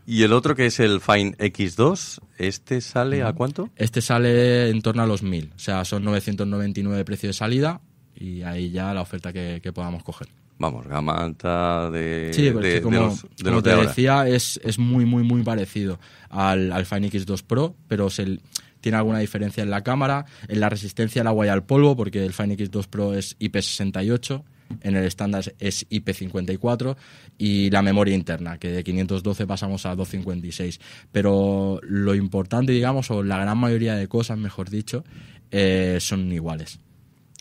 Y 0.07 0.23
el 0.23 0.33
otro 0.33 0.55
que 0.57 0.67
es 0.67 0.81
el 0.81 1.01
Fine 1.01 1.37
X2, 1.39 2.21
¿este 2.39 2.81
sale 2.81 3.23
a 3.23 3.33
cuánto? 3.33 3.69
Este 3.77 4.01
sale 4.01 4.71
en 4.71 4.81
torno 4.83 5.03
a 5.03 5.07
los 5.07 5.23
1000, 5.23 5.53
o 5.55 5.59
sea, 5.59 5.85
son 5.85 6.05
999 6.05 6.97
de 6.97 7.05
precio 7.05 7.29
de 7.29 7.33
salida 7.35 7.81
y 8.17 8.43
ahí 8.43 8.71
ya 8.71 8.93
la 8.95 9.03
oferta 9.03 9.33
que, 9.33 9.61
que 9.63 9.73
podamos 9.73 10.03
coger. 10.03 10.29
Vamos, 10.61 10.87
gama 10.89 11.13
alta 11.15 11.89
de, 11.91 12.31
Sí, 12.35 12.43
de- 12.51 12.53
de 12.55 12.83
como, 12.83 12.99
los 12.99 13.23
de, 13.23 13.29
como 13.45 13.51
los 13.57 13.63
te 13.63 13.71
ahora. 13.73 13.87
decía, 13.89 14.27
es, 14.29 14.59
es 14.65 14.79
muy, 14.79 15.05
muy, 15.05 15.23
muy 15.23 15.43
parecido 15.43 16.01
al, 16.31 16.73
al 16.73 16.85
Fine 16.85 17.11
X2 17.11 17.43
Pro, 17.45 17.77
pero 17.87 18.11
se, 18.11 18.41
tiene 18.81 18.99
alguna 18.99 19.19
diferencia 19.21 19.63
en 19.63 19.71
la 19.71 19.83
cámara, 19.85 20.25
en 20.49 20.59
la 20.59 20.69
resistencia 20.69 21.21
al 21.23 21.29
agua 21.29 21.47
y 21.47 21.49
al 21.51 21.63
polvo, 21.65 21.95
porque 21.97 22.25
el 22.25 22.33
Fine 22.33 22.57
X2 22.57 22.87
Pro 22.89 23.15
es 23.15 23.39
IP68, 23.39 24.43
en 24.83 24.97
el 24.97 25.05
estándar 25.05 25.55
es 25.59 25.89
IP54, 25.91 26.97
y 27.39 27.71
la 27.71 27.83
memoria 27.83 28.15
interna, 28.15 28.59
que 28.59 28.69
de 28.71 28.85
512 28.85 29.47
pasamos 29.47 29.87
a 29.87 29.95
256. 29.95 30.81
Pero 31.13 31.81
lo 31.83 32.15
importante, 32.15 32.73
digamos, 32.73 33.11
o 33.11 33.23
la 33.23 33.39
gran 33.39 33.59
mayoría 33.59 33.95
de 33.97 34.09
cosas, 34.09 34.39
mejor 34.39 34.71
dicho, 34.71 35.05
eh, 35.51 35.99
son 36.01 36.31
iguales. 36.33 36.81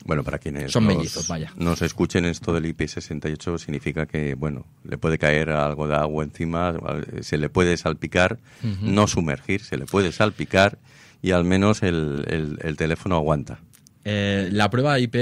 Bueno, 0.05 0.23
para 0.23 0.37
quienes 0.37 0.71
Son 0.71 0.85
nos, 0.85 0.95
mellizos, 0.95 1.27
vaya. 1.27 1.51
nos 1.57 1.81
escuchen 1.81 2.23
esto 2.25 2.53
del 2.53 2.65
IP68 2.65 3.57
significa 3.57 4.05
que, 4.05 4.35
bueno, 4.35 4.67
le 4.83 4.97
puede 4.99 5.17
caer 5.17 5.49
algo 5.49 5.87
de 5.87 5.95
agua 5.95 6.23
encima, 6.23 6.75
se 7.21 7.37
le 7.39 7.49
puede 7.49 7.75
salpicar, 7.77 8.37
no 8.83 9.07
sumergir, 9.07 9.61
se 9.63 9.75
le 9.75 9.85
puede 9.85 10.11
salpicar 10.11 10.77
y 11.23 11.31
al 11.31 11.45
menos 11.45 11.81
el, 11.81 12.23
el- 12.27 12.59
el 12.61 12.77
teléfono 12.77 13.15
aguanta. 13.15 13.59
Eh, 14.05 14.49
la 14.51 14.69
prueba 14.69 14.99
IP 14.99 15.15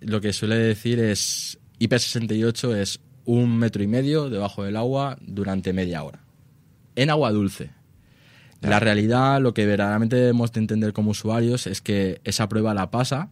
lo 0.00 0.20
que 0.20 0.32
suele 0.32 0.56
decir 0.56 0.98
es 1.00 1.58
IP68 1.80 2.76
es 2.76 3.00
un 3.24 3.58
metro 3.58 3.82
y 3.82 3.86
medio 3.86 4.30
debajo 4.30 4.64
del 4.64 4.76
agua 4.76 5.18
durante 5.20 5.72
media 5.72 6.02
hora. 6.02 6.20
En 6.96 7.10
agua 7.10 7.30
dulce. 7.30 7.70
La 8.60 8.80
realidad, 8.80 9.40
lo 9.40 9.54
que 9.54 9.66
verdaderamente 9.66 10.16
debemos 10.16 10.52
de 10.52 10.60
entender 10.60 10.92
como 10.92 11.12
usuarios 11.12 11.66
es 11.66 11.80
que 11.80 12.20
esa 12.24 12.48
prueba 12.48 12.74
la 12.74 12.90
pasa 12.90 13.30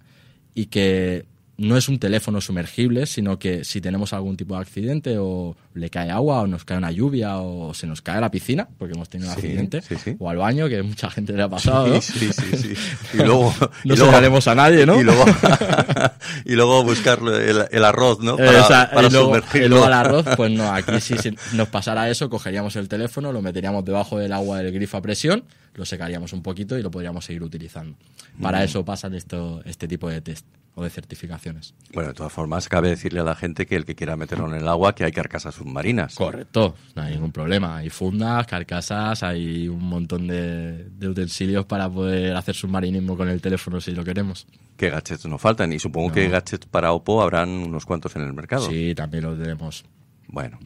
y 0.54 0.66
que 0.66 1.26
no 1.58 1.76
es 1.76 1.88
un 1.88 1.98
teléfono 1.98 2.40
sumergible, 2.40 3.06
sino 3.06 3.38
que 3.38 3.64
si 3.64 3.80
tenemos 3.80 4.12
algún 4.12 4.36
tipo 4.36 4.54
de 4.54 4.60
accidente 4.60 5.16
o 5.18 5.56
le 5.74 5.88
cae 5.90 6.10
agua 6.10 6.40
o 6.42 6.46
nos 6.46 6.64
cae 6.64 6.76
una 6.78 6.90
lluvia 6.90 7.38
o 7.38 7.72
se 7.74 7.86
nos 7.86 8.02
cae 8.02 8.16
a 8.18 8.20
la 8.20 8.30
piscina, 8.30 8.68
porque 8.78 8.94
hemos 8.94 9.08
tenido 9.08 9.30
un 9.30 9.36
Sí, 9.36 9.46
accidente, 9.46 9.80
sí, 9.82 9.94
sí. 10.02 10.16
o 10.18 10.28
al 10.30 10.36
baño, 10.38 10.68
que 10.68 10.82
mucha 10.82 11.10
gente 11.10 11.32
le 11.32 11.42
ha 11.42 11.48
pasado, 11.48 11.86
¿no? 11.88 12.00
Sí, 12.00 12.30
sí, 12.32 12.56
sí. 12.56 12.74
Y 13.14 13.18
luego, 13.18 13.54
No 13.84 13.94
y 13.94 13.96
luego- 13.96 14.12
a 14.46 14.54
nadie, 14.54 14.84
¿no? 14.86 15.00
Y 15.00 15.04
luego, 15.04 15.24
y 16.44 16.52
luego 16.54 16.84
buscar 16.84 17.18
el, 17.20 17.66
el 17.70 17.84
arroz, 17.84 18.20
¿no? 18.20 18.36
Para, 18.36 18.52
Eh, 18.52 18.60
o 18.60 18.66
sea, 18.66 18.90
para 18.92 19.08
y 19.08 19.10
luego, 19.10 19.26
sumergirlo. 19.28 19.66
y 19.66 19.68
luego 19.70 19.84
al 19.86 19.92
arroz, 19.92 20.26
pues 20.36 20.50
no, 20.50 20.70
aquí 20.72 21.00
si 21.00 21.14
nos 21.54 21.68
pasara 21.68 22.08
eso, 22.10 22.28
cogeríamos 22.28 22.76
el 22.76 22.88
teléfono, 22.88 23.32
lo 23.32 23.42
meteríamos 23.42 23.84
debajo 23.84 24.18
del 24.18 24.32
agua 24.32 24.58
del 24.58 24.72
grifo 24.72 24.96
a 24.98 25.02
presión, 25.02 25.44
lo 25.76 25.84
secaríamos 25.84 26.32
un 26.32 26.42
poquito 26.42 26.78
y 26.78 26.82
lo 26.82 26.90
podríamos 26.90 27.24
seguir 27.24 27.42
utilizando. 27.42 27.96
Para 28.40 28.64
eso 28.64 28.84
pasan 28.84 29.14
esto, 29.14 29.62
este 29.64 29.86
tipo 29.88 30.08
de 30.08 30.20
test 30.20 30.46
o 30.78 30.84
de 30.84 30.90
certificaciones. 30.90 31.72
Bueno, 31.94 32.08
de 32.10 32.14
todas 32.14 32.30
formas, 32.32 32.68
cabe 32.68 32.90
decirle 32.90 33.20
a 33.20 33.24
la 33.24 33.34
gente 33.34 33.64
que 33.64 33.76
el 33.76 33.86
que 33.86 33.94
quiera 33.94 34.14
meterlo 34.16 34.46
en 34.48 34.60
el 34.60 34.68
agua, 34.68 34.94
que 34.94 35.04
hay 35.04 35.12
carcasas 35.12 35.54
submarinas. 35.54 36.14
Correcto, 36.16 36.74
no 36.94 37.00
hay 37.02 37.14
ningún 37.14 37.32
problema. 37.32 37.78
Hay 37.78 37.88
fundas, 37.88 38.46
carcasas, 38.46 39.22
hay 39.22 39.68
un 39.68 39.82
montón 39.82 40.26
de, 40.26 40.84
de 40.90 41.08
utensilios 41.08 41.64
para 41.64 41.88
poder 41.88 42.36
hacer 42.36 42.54
submarinismo 42.54 43.16
con 43.16 43.28
el 43.30 43.40
teléfono 43.40 43.80
si 43.80 43.92
lo 43.92 44.04
queremos. 44.04 44.46
Que 44.76 44.90
gadgets 44.90 45.24
no 45.24 45.38
faltan. 45.38 45.72
Y 45.72 45.78
supongo 45.78 46.12
que 46.12 46.28
gadgets 46.28 46.66
para 46.66 46.92
Oppo 46.92 47.22
habrán 47.22 47.48
unos 47.48 47.86
cuantos 47.86 48.14
en 48.16 48.22
el 48.22 48.34
mercado. 48.34 48.68
Sí, 48.68 48.94
también 48.94 49.24
lo 49.24 49.34
tenemos. 49.34 49.84
Bueno. 50.28 50.58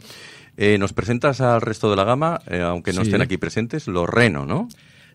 Eh, 0.56 0.76
¿Nos 0.76 0.92
presentas 0.92 1.40
al 1.40 1.60
resto 1.60 1.88
de 1.88 1.96
la 1.96 2.02
gama, 2.04 2.40
eh, 2.48 2.60
aunque 2.60 2.92
no 2.92 3.02
Sí. 3.02 3.08
estén 3.08 3.22
aquí 3.22 3.38
presentes? 3.38 3.86
Los 3.86 4.08
Reno, 4.08 4.44
¿no? 4.44 4.68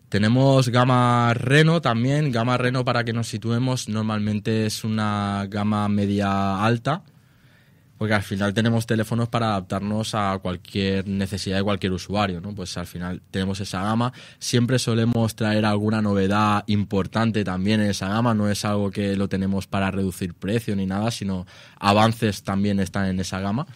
Tenemos 0.08 0.68
gama 0.68 1.34
Reno 1.34 1.80
también. 1.80 2.30
Gama 2.30 2.56
Reno, 2.56 2.84
para 2.84 3.02
que 3.04 3.12
nos 3.12 3.26
situemos, 3.26 3.88
normalmente 3.88 4.66
es 4.66 4.84
una 4.84 5.46
gama 5.50 5.88
media 5.88 6.64
alta, 6.64 7.02
porque 7.98 8.14
al 8.14 8.22
final 8.22 8.54
tenemos 8.54 8.86
teléfonos 8.86 9.28
para 9.28 9.48
adaptarnos 9.48 10.14
a 10.14 10.38
cualquier 10.40 11.08
necesidad 11.08 11.56
de 11.56 11.64
cualquier 11.64 11.92
usuario, 11.92 12.40
¿no? 12.40 12.54
Pues 12.54 12.76
al 12.76 12.86
final 12.86 13.20
tenemos 13.32 13.58
esa 13.58 13.82
gama. 13.82 14.12
Siempre 14.38 14.78
solemos 14.78 15.34
traer 15.34 15.64
alguna 15.64 16.00
novedad 16.00 16.62
importante 16.68 17.42
también 17.42 17.80
en 17.80 17.90
esa 17.90 18.08
gama. 18.08 18.32
No 18.32 18.48
es 18.48 18.64
algo 18.64 18.92
que 18.92 19.16
lo 19.16 19.28
tenemos 19.28 19.66
para 19.66 19.90
reducir 19.90 20.34
precio 20.34 20.76
ni 20.76 20.86
nada, 20.86 21.10
sino 21.10 21.46
avances 21.80 22.44
también 22.44 22.78
están 22.78 23.06
en 23.06 23.18
esa 23.18 23.40
gama. 23.40 23.66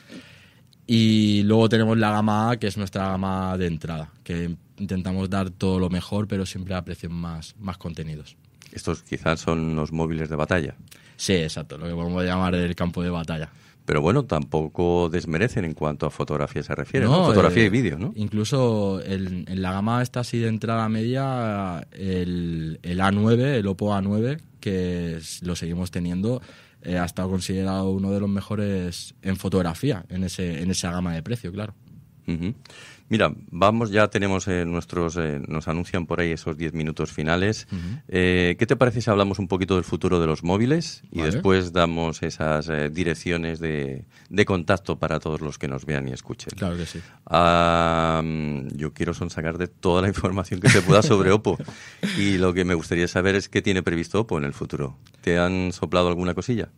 Y 0.93 1.45
luego 1.45 1.69
tenemos 1.69 1.97
la 1.99 2.11
gama 2.11 2.51
A, 2.51 2.57
que 2.57 2.67
es 2.67 2.77
nuestra 2.77 3.07
gama 3.11 3.57
de 3.57 3.69
entrada, 3.69 4.11
que 4.25 4.57
intentamos 4.77 5.31
dar 5.31 5.49
todo 5.51 5.79
lo 5.79 5.89
mejor, 5.89 6.27
pero 6.27 6.45
siempre 6.45 6.75
a 6.75 6.83
precios 6.85 7.13
más, 7.13 7.55
más 7.61 7.79
contenidos. 7.79 8.37
Estos 8.73 9.05
quizás 9.05 9.39
son 9.39 9.77
los 9.77 9.93
móviles 9.93 10.29
de 10.29 10.35
batalla. 10.35 10.75
Sí, 11.17 11.35
exacto, 11.35 11.79
lo 11.79 11.87
que 11.87 11.93
podemos 11.93 12.25
llamar 12.25 12.57
el 12.57 12.75
campo 12.75 13.05
de 13.05 13.11
batalla. 13.11 13.51
Pero 13.85 14.01
bueno, 14.03 14.25
tampoco 14.25 15.09
desmerecen 15.09 15.65
en 15.65 15.75
cuanto 15.75 16.07
a 16.07 16.11
fotografía 16.11 16.65
se 16.65 16.75
refiere. 16.75 17.07
¿no? 17.07 17.25
Fotografía 17.27 17.63
eh, 17.63 17.67
y 17.67 17.69
vídeo, 17.71 17.97
¿no? 17.97 18.13
Incluso 18.17 19.01
el- 19.01 19.45
en 19.47 19.63
la 19.63 19.71
gama 19.71 20.03
esta 20.03 20.21
así 20.21 20.39
de 20.39 20.49
entrada 20.49 20.89
media, 20.89 21.87
el, 21.93 22.81
el 22.83 22.99
A9, 22.99 23.39
el 23.59 23.67
Oppo 23.69 23.95
A9, 23.95 24.41
que 24.59 25.19
es- 25.19 25.41
lo 25.45 25.55
seguimos 25.55 25.93
teniendo, 25.93 26.43
eh, 26.83 26.99
ha 26.99 27.05
estado 27.05 27.29
considerado 27.29 27.91
uno 27.91 28.11
de 28.11 28.21
los 28.21 28.29
mejores 28.29 29.15
en 29.23 29.37
fotografía, 29.37 30.05
en, 30.09 30.25
ese, 30.25 30.63
en 30.63 30.71
esa 30.71 30.91
gama 30.91 31.15
de 31.15 31.23
precio, 31.23 31.53
claro. 31.53 31.75
Mira, 33.11 33.35
vamos, 33.51 33.91
ya 33.91 34.09
tenemos 34.09 34.47
eh, 34.47 34.65
nuestros, 34.65 35.17
eh, 35.17 35.43
nos 35.49 35.67
anuncian 35.67 36.07
por 36.07 36.21
ahí 36.21 36.31
esos 36.31 36.57
10 36.57 36.75
minutos 36.75 37.11
finales. 37.11 37.67
Eh, 38.07 38.55
¿Qué 38.57 38.67
te 38.67 38.77
parece 38.77 39.03
si 39.03 39.11
hablamos 39.11 39.41
un 39.41 39.49
poquito 39.49 39.75
del 39.75 39.83
futuro 39.83 40.21
de 40.21 40.29
los 40.29 40.45
móviles 40.45 41.03
y 41.11 41.19
Vale. 41.19 41.33
después 41.33 41.73
damos 41.73 42.23
esas 42.23 42.69
eh, 42.69 42.89
direcciones 42.89 43.59
de, 43.59 44.05
de 44.29 44.45
contacto 44.45 45.01
para 45.01 45.19
todos 45.19 45.41
los 45.41 45.59
que 45.59 45.67
nos 45.67 45.85
vean 45.87 46.07
y 46.07 46.13
escuchen? 46.13 46.51
Claro 46.57 46.77
que 46.77 46.87
sí. 46.87 47.01
Ah, 47.27 48.23
yo 48.77 48.93
quiero 48.93 49.13
sonsacar 49.13 49.59
de 49.59 49.67
toda 49.67 50.03
la 50.03 50.09
información 50.09 50.61
que 50.61 50.69
se 50.69 50.81
pueda 50.81 51.03
sobre 51.03 51.33
Oppo. 51.33 51.59
Y 52.17 52.39
lo 52.39 52.55
que 52.55 52.65
me 52.65 52.75
gustaría 52.75 53.09
saber 53.09 53.35
es 53.35 53.49
qué 53.49 53.61
tiene 53.61 53.83
previsto 53.83 54.21
Oppo 54.21 54.39
en 54.39 54.45
el 54.45 54.53
futuro. 54.53 54.97
¿Te 55.21 55.37
han 55.37 55.73
soplado 55.73 56.07
alguna 56.09 56.35
cosilla? 56.35 56.69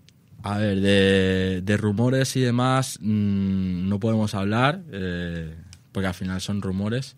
A 0.44 0.58
ver, 0.58 0.80
de, 0.80 1.60
de 1.62 1.76
rumores 1.76 2.34
y 2.36 2.40
demás 2.40 2.98
mm, 3.00 3.88
no 3.88 4.00
podemos 4.00 4.34
hablar, 4.34 4.82
eh, 4.90 5.54
porque 5.92 6.08
al 6.08 6.14
final 6.14 6.40
son 6.40 6.62
rumores, 6.62 7.16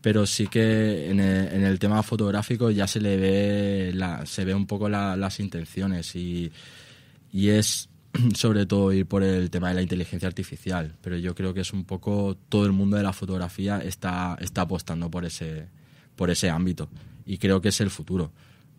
pero 0.00 0.26
sí 0.26 0.46
que 0.46 1.10
en 1.10 1.20
el, 1.20 1.48
en 1.52 1.64
el 1.64 1.78
tema 1.78 2.02
fotográfico 2.02 2.70
ya 2.70 2.86
se 2.86 3.00
le 3.00 3.16
ve, 3.16 3.92
la, 3.94 4.24
se 4.26 4.44
ve 4.44 4.54
un 4.54 4.66
poco 4.66 4.88
la- 4.88 5.16
las 5.16 5.40
intenciones 5.40 6.14
y, 6.16 6.52
y 7.32 7.48
es 7.48 7.88
sobre 8.34 8.66
todo 8.66 8.92
ir 8.92 9.06
por 9.06 9.22
el 9.22 9.50
tema 9.50 9.68
de 9.70 9.74
la 9.74 9.82
inteligencia 9.82 10.28
artificial, 10.28 10.94
pero 11.00 11.16
yo 11.16 11.34
creo 11.34 11.54
que 11.54 11.62
es 11.62 11.72
un 11.72 11.84
poco 11.84 12.36
todo 12.48 12.66
el 12.66 12.72
mundo 12.72 12.96
de 12.96 13.02
la 13.02 13.12
fotografía 13.12 13.78
está, 13.78 14.36
está 14.40 14.62
apostando 14.62 15.10
por 15.10 15.24
ese, 15.24 15.66
por 16.16 16.30
ese 16.30 16.48
ámbito 16.50 16.88
y 17.26 17.38
creo 17.38 17.60
que 17.60 17.70
es 17.70 17.80
el 17.80 17.90
futuro, 17.90 18.30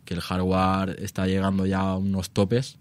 que 0.06 0.14
el 0.14 0.22
hardware 0.22 0.98
está 1.02 1.26
llegando 1.28 1.66
ya 1.66 1.80
a 1.80 1.98
unos 1.98 2.30
topes 2.30 2.78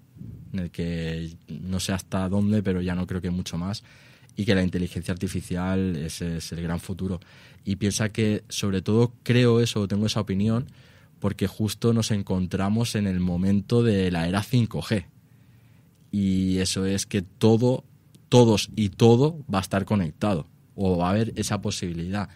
en 0.53 0.59
el 0.61 0.71
que 0.71 1.35
no 1.49 1.81
sé 1.81 1.93
hasta 1.93 2.29
dónde, 2.29 2.63
pero 2.63 2.81
ya 2.83 2.95
no 2.95 3.07
creo 3.07 3.21
que 3.21 3.31
mucho 3.31 3.59
más, 3.59 3.83
y 4.37 4.45
que 4.45 4.55
la 4.55 4.63
inteligencia 4.63 5.13
artificial 5.13 5.97
ese 5.97 6.39
es 6.39 6.53
el 6.53 6.63
gran 6.63 6.81
futuro. 6.81 7.21
Y 7.65 7.77
piensa 7.77 8.11
que, 8.11 8.45
sobre 8.49 8.83
todo, 8.83 9.15
creo 9.23 9.61
eso, 9.61 9.89
tengo 9.89 10.07
esa 10.07 10.21
opinión, 10.21 10.67
porque 11.21 11.47
justo 11.47 11.93
nos 11.93 12.11
encontramos 12.11 12.95
en 12.95 13.07
el 13.07 13.21
momento 13.21 13.83
de 13.83 14.11
la 14.11 14.29
era 14.29 14.43
5G. 14.43 15.07
Y 16.11 16.59
eso 16.59 16.85
es 16.85 17.07
que 17.07 17.23
todo, 17.23 17.85
todos 18.29 18.71
y 18.77 18.91
todo 18.91 19.45
va 19.53 19.59
a 19.59 19.63
estar 19.63 19.85
conectado, 19.85 20.47
o 20.75 20.99
va 20.99 21.09
a 21.09 21.11
haber 21.11 21.33
esa 21.37 21.61
posibilidad. 21.61 22.29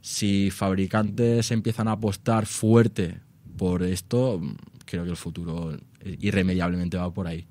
Si 0.00 0.50
fabricantes 0.50 1.50
empiezan 1.50 1.88
a 1.88 1.92
apostar 1.92 2.46
fuerte 2.46 3.20
por 3.56 3.82
esto, 3.82 4.40
creo 4.86 5.04
que 5.04 5.10
el 5.10 5.16
futuro 5.16 5.76
irremediablemente 6.04 6.96
va 6.96 7.12
por 7.12 7.26
ahí. 7.26 7.46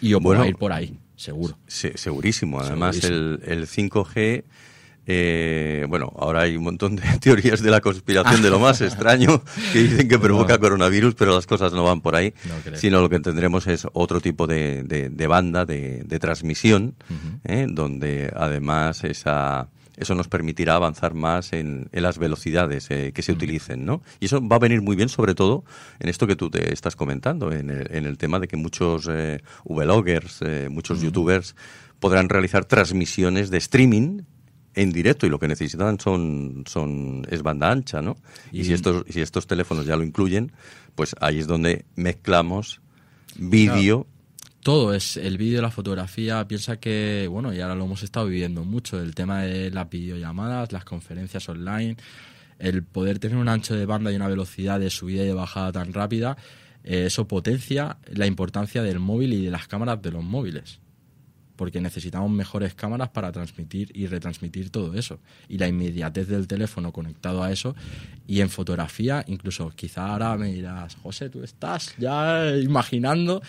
Y 0.00 0.14
Bueno. 0.14 0.40
va 0.40 0.46
a 0.46 0.48
ir 0.48 0.56
por 0.56 0.72
ahí, 0.72 0.96
seguro. 1.20 1.58
Se- 1.66 1.96
segurísimo. 1.98 2.60
Además, 2.60 2.96
Segurísimo. 2.96 3.38
El, 3.46 3.58
el 3.58 3.66
5G. 3.66 4.44
eh, 5.06 5.86
bueno, 5.88 6.12
ahora 6.16 6.42
hay 6.42 6.56
un 6.56 6.62
montón 6.64 6.94
de 6.96 7.02
teorías 7.20 7.62
de 7.62 7.70
la 7.70 7.80
conspiración 7.80 8.42
de 8.42 8.50
lo 8.50 8.58
más 8.60 8.80
extraño 8.88 9.42
que 9.72 9.78
dicen 9.80 10.08
que 10.08 10.18
provoca 10.18 10.58
coronavirus, 10.58 11.14
pero 11.14 11.34
las 11.34 11.46
cosas 11.46 11.72
no 11.72 11.84
van 11.84 12.00
por 12.00 12.14
ahí, 12.16 12.32
No 12.44 12.76
sino 12.76 13.00
lo 13.00 13.08
que 13.08 13.18
tendremos 13.20 13.66
es 13.66 13.86
otro 13.92 14.20
tipo 14.20 14.46
de, 14.46 14.82
de- 14.84 15.08
de 15.10 15.26
banda 15.26 15.64
de, 15.64 16.02
de 16.04 16.18
transmisión, 16.18 16.94
¿eh? 17.44 17.66
donde 17.68 18.30
además 18.36 19.02
esa, 19.04 19.68
eso 19.96 20.14
nos 20.14 20.28
permitirá 20.28 20.74
avanzar 20.76 21.14
más 21.14 21.52
en, 21.52 21.88
en 21.92 22.02
las 22.02 22.18
velocidades 22.18 22.90
eh, 22.90 23.12
que 23.14 23.22
se 23.22 23.32
utilicen, 23.32 23.84
¿no? 23.84 24.02
Y 24.20 24.26
eso 24.26 24.46
va 24.46 24.56
a 24.56 24.58
venir 24.60 24.82
muy 24.82 24.96
bien, 24.96 25.08
sobre 25.08 25.34
todo, 25.34 25.64
en 25.98 26.08
esto 26.08 26.26
que 26.26 26.36
tú 26.36 26.50
te 26.50 26.72
estás 26.72 26.96
comentando, 26.96 27.52
en 27.52 27.70
el, 27.70 27.86
en 27.94 28.06
el 28.06 28.16
tema 28.18 28.38
de 28.40 28.48
que 28.48 28.56
muchos 28.56 29.08
eh, 29.10 29.40
vloggers, 29.64 30.38
eh, 30.42 30.68
muchos 30.70 31.00
youtubers 31.02 31.54
podrán 31.98 32.28
realizar 32.28 32.64
transmisiones 32.64 33.50
de 33.50 33.58
streaming 33.58 34.22
en 34.74 34.92
directo 34.92 35.26
y 35.26 35.28
lo 35.30 35.38
que 35.38 35.48
necesitan 35.48 35.98
son, 35.98 36.62
son 36.66 37.26
es 37.28 37.42
banda 37.42 37.70
ancha, 37.70 38.00
¿no? 38.00 38.16
Y, 38.52 38.60
Y- 38.60 38.64
si 38.64 38.72
estos 38.72 39.04
si 39.08 39.20
estos 39.20 39.46
teléfonos 39.46 39.84
ya 39.84 39.96
lo 39.96 40.04
incluyen, 40.04 40.52
pues 40.94 41.14
ahí 41.20 41.38
es 41.40 41.46
donde 41.46 41.84
mezclamos 41.96 42.80
vídeo 43.36 44.06
todo 44.62 44.94
es 44.94 45.16
el 45.16 45.38
vídeo, 45.38 45.62
la 45.62 45.70
fotografía. 45.70 46.46
Piensa 46.46 46.78
que, 46.78 47.26
bueno, 47.30 47.52
y 47.52 47.60
ahora 47.60 47.74
lo 47.74 47.84
hemos 47.84 48.02
estado 48.02 48.26
viviendo 48.26 48.64
mucho, 48.64 49.00
el 49.00 49.14
tema 49.14 49.42
de 49.42 49.70
las 49.70 49.88
videollamadas, 49.88 50.72
las 50.72 50.84
conferencias 50.84 51.48
online, 51.48 51.96
el 52.58 52.82
poder 52.82 53.18
tener 53.18 53.38
un 53.38 53.48
ancho 53.48 53.74
de 53.74 53.86
banda 53.86 54.12
y 54.12 54.16
una 54.16 54.28
velocidad 54.28 54.78
de 54.78 54.90
subida 54.90 55.22
y 55.22 55.26
de 55.26 55.34
bajada 55.34 55.72
tan 55.72 55.92
rápida, 55.92 56.36
eh, 56.84 57.06
eso 57.06 57.26
potencia 57.26 57.98
la 58.06 58.26
importancia 58.26 58.82
del 58.82 59.00
móvil 59.00 59.32
y 59.32 59.44
de 59.44 59.50
las 59.50 59.66
cámaras 59.66 60.02
de 60.02 60.10
los 60.10 60.24
móviles. 60.24 60.80
Porque 61.60 61.78
necesitamos 61.82 62.30
mejores 62.30 62.72
cámaras 62.72 63.10
para 63.10 63.30
transmitir 63.32 63.90
y 63.94 64.06
retransmitir 64.06 64.70
todo 64.70 64.94
eso. 64.94 65.18
Y 65.46 65.58
la 65.58 65.68
inmediatez 65.68 66.26
del 66.26 66.46
teléfono 66.46 66.90
conectado 66.90 67.42
a 67.42 67.52
eso. 67.52 67.76
Y 68.26 68.40
en 68.40 68.48
fotografía, 68.48 69.22
incluso 69.26 69.68
quizá 69.76 70.06
ahora 70.06 70.38
me 70.38 70.50
dirás, 70.50 70.94
José, 71.02 71.28
tú 71.28 71.42
estás 71.42 71.94
ya 71.98 72.56
imaginando. 72.56 73.42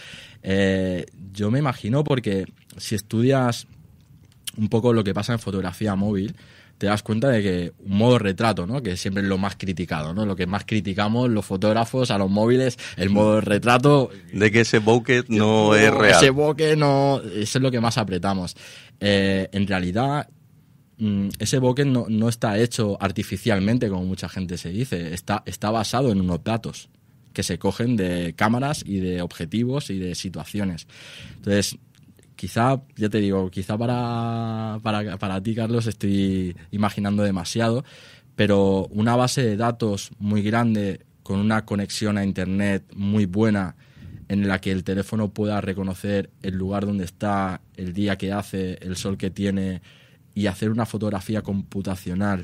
Eh, 0.44 1.06
yo 1.32 1.52
me 1.52 1.60
imagino 1.60 2.04
porque 2.04 2.52
si 2.76 2.96
estudias 2.96 3.66
un 4.58 4.68
poco 4.68 4.92
lo 4.92 5.06
que 5.06 5.14
pasa 5.14 5.32
en 5.32 5.40
fotografía 5.40 5.96
móvil, 5.96 6.36
te 6.82 6.88
das 6.88 7.04
cuenta 7.04 7.30
de 7.30 7.44
que 7.44 7.74
un 7.78 7.96
modo 7.96 8.18
retrato, 8.18 8.66
¿no? 8.66 8.82
Que 8.82 8.98
siempre 8.98 9.22
es 9.22 9.30
lo 9.30 9.38
más 9.38 9.56
criticado, 9.56 10.16
¿no? 10.16 10.26
Lo 10.26 10.36
que 10.36 10.48
más 10.48 10.66
criticamos 10.66 11.30
los 11.30 11.46
fotógrafos 11.46 12.10
a 12.10 12.18
los 12.18 12.28
móviles, 12.28 12.80
el 12.98 13.12
modo 13.12 13.40
retrato 13.40 14.10
de 14.34 14.50
que 14.50 14.62
ese 14.62 14.80
bokeh 14.80 15.26
no 15.28 15.76
es 15.76 15.84
ese 15.84 15.92
real. 15.92 16.32
bokeh 16.32 16.76
no, 16.76 17.22
eso 17.36 17.60
es 17.60 17.62
lo 17.62 17.70
que 17.70 17.80
más 17.80 18.00
apretamos. 18.00 18.56
Eh, 19.00 19.48
en 19.52 19.68
realidad, 19.68 20.28
mm, 20.98 21.28
ese 21.38 21.60
bokeh 21.60 21.86
no, 21.86 22.08
no 22.10 22.30
está 22.30 22.58
hecho 22.58 22.98
artificialmente, 23.00 23.88
como 23.88 24.04
mucha 24.04 24.28
gente 24.28 24.58
se 24.58 24.70
dice. 24.70 25.14
Está, 25.14 25.44
está 25.46 25.70
basado 25.70 26.12
en 26.12 26.20
unos 26.20 26.44
datos 26.44 26.90
que 27.32 27.44
se 27.44 27.60
cogen 27.60 27.96
de 27.96 28.34
cámaras 28.36 28.84
y 28.84 29.02
de 29.02 29.22
objetivos 29.22 29.92
y 29.92 30.00
de 30.00 30.16
situaciones. 30.16 30.88
Entonces, 31.36 31.78
quizá, 32.42 32.82
ya 32.96 33.08
te 33.08 33.20
digo, 33.20 33.52
quizá 33.52 33.78
para, 33.78 34.80
para, 34.82 35.16
para 35.20 35.44
ti, 35.44 35.54
Carlos, 35.54 35.86
estoy 35.86 36.56
imaginando 36.72 37.22
demasiado, 37.22 37.86
pero 38.36 38.88
una 38.88 39.16
base 39.16 39.44
de 39.44 39.58
datos 39.58 40.10
muy 40.18 40.42
grande 40.42 41.02
con 41.22 41.38
una 41.38 41.66
conexión 41.66 42.18
a 42.18 42.26
Internet 42.26 42.84
muy 42.96 43.28
buena 43.28 43.76
en 44.28 44.48
la 44.48 44.60
que 44.60 44.72
el 44.72 44.84
teléfono 44.84 45.30
pueda 45.30 45.62
reconocer 45.62 46.32
el 46.42 46.56
lugar 46.56 46.88
donde 46.88 47.06
está, 47.06 47.62
el 47.78 47.94
día 47.94 48.18
que 48.18 48.34
hace, 48.34 48.80
el 48.82 48.96
sol 48.96 49.20
que 49.20 49.30
tiene 49.30 49.84
y 50.34 50.48
hacer 50.48 50.72
una 50.72 50.88
fotografía 50.88 51.44
computacional 51.44 52.44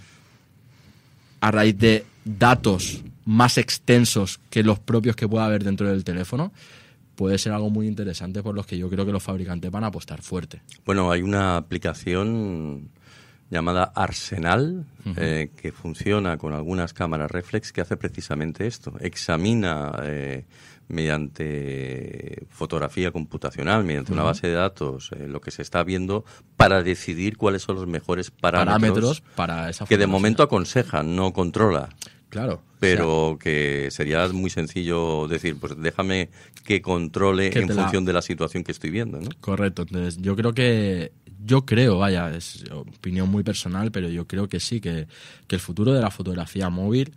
a 1.40 1.50
raíz 1.50 1.76
de 1.76 2.06
datos 2.24 3.02
más 3.26 3.58
extensos 3.58 4.40
que 4.52 4.62
los 4.62 4.78
propios 4.78 5.16
que 5.16 5.28
pueda 5.28 5.46
haber 5.46 5.64
dentro 5.64 5.90
del 5.90 6.04
teléfono, 6.04 6.54
puede 7.18 7.38
ser 7.40 7.52
algo 7.52 7.70
muy 7.70 7.88
interesante 7.88 8.42
por 8.44 8.56
los 8.56 8.66
que 8.68 8.78
yo 8.78 8.90
creo 8.90 9.06
que 9.06 9.12
los 9.12 9.24
fabricantes 9.24 9.72
van 9.72 9.84
a 9.84 9.88
apostar 9.88 10.22
fuerte. 10.22 10.62
Bueno, 10.86 11.12
hay 11.12 11.24
una 11.24 11.58
aplicación 11.58 12.92
llamada 13.50 13.92
Arsenal, 13.96 14.86
eh, 15.16 15.52
que 15.56 15.72
funciona 15.72 16.38
con 16.38 16.54
algunas 16.54 16.94
cámaras 16.94 17.32
reflex, 17.32 17.74
que 17.74 17.82
hace 17.82 17.98
precisamente 17.98 18.68
esto. 18.68 18.94
Examina 19.00 19.94
eh, 20.04 20.46
mediante 20.90 22.46
fotografía 22.50 23.12
computacional, 23.12 23.84
mediante 23.84 24.14
una 24.14 24.24
base 24.24 24.48
de 24.48 24.54
datos, 24.54 25.12
eh, 25.18 25.28
lo 25.28 25.42
que 25.42 25.52
se 25.52 25.64
está 25.64 25.84
viendo 25.84 26.24
para 26.56 26.84
decidir 26.84 27.38
cuáles 27.38 27.64
son 27.64 27.78
los 27.78 27.88
mejores 27.88 28.30
parámetros, 28.30 29.22
Parámetros 29.22 29.22
para 29.36 29.70
esa 29.70 29.86
que 29.86 29.98
de 29.98 30.08
momento 30.08 30.44
aconseja, 30.44 31.02
no 31.02 31.34
controla. 31.34 31.90
Claro. 32.30 32.62
Pero 32.80 33.38
que 33.42 33.88
sería 33.90 34.28
muy 34.30 34.50
sencillo 34.50 35.28
decir, 35.28 35.58
pues 35.60 35.74
déjame 35.78 36.30
que 36.66 36.82
controle 36.82 37.50
Que 37.50 37.60
en 37.60 37.68
la- 37.70 37.84
función 37.84 38.06
de 38.06 38.14
la 38.14 38.22
situación 38.22 38.64
que 38.64 38.72
estoy 38.72 38.90
viendo, 38.92 39.20
¿no? 39.20 39.30
Correcto, 39.42 39.84
entonces 39.84 40.18
yo 40.22 40.36
creo 40.36 40.54
que, 40.54 41.12
yo 41.44 41.66
creo, 41.66 41.98
vaya, 41.98 42.30
es 42.36 42.66
opinión 42.72 43.30
muy 43.30 43.44
personal, 43.44 43.92
pero 43.92 44.10
yo 44.10 44.28
creo 44.28 44.48
que 44.48 44.60
sí, 44.60 44.80
que, 44.82 45.08
que 45.48 45.56
el 45.56 45.62
futuro 45.62 45.94
de 45.94 46.02
la 46.02 46.12
fotografía 46.12 46.70
móvil 46.70 47.14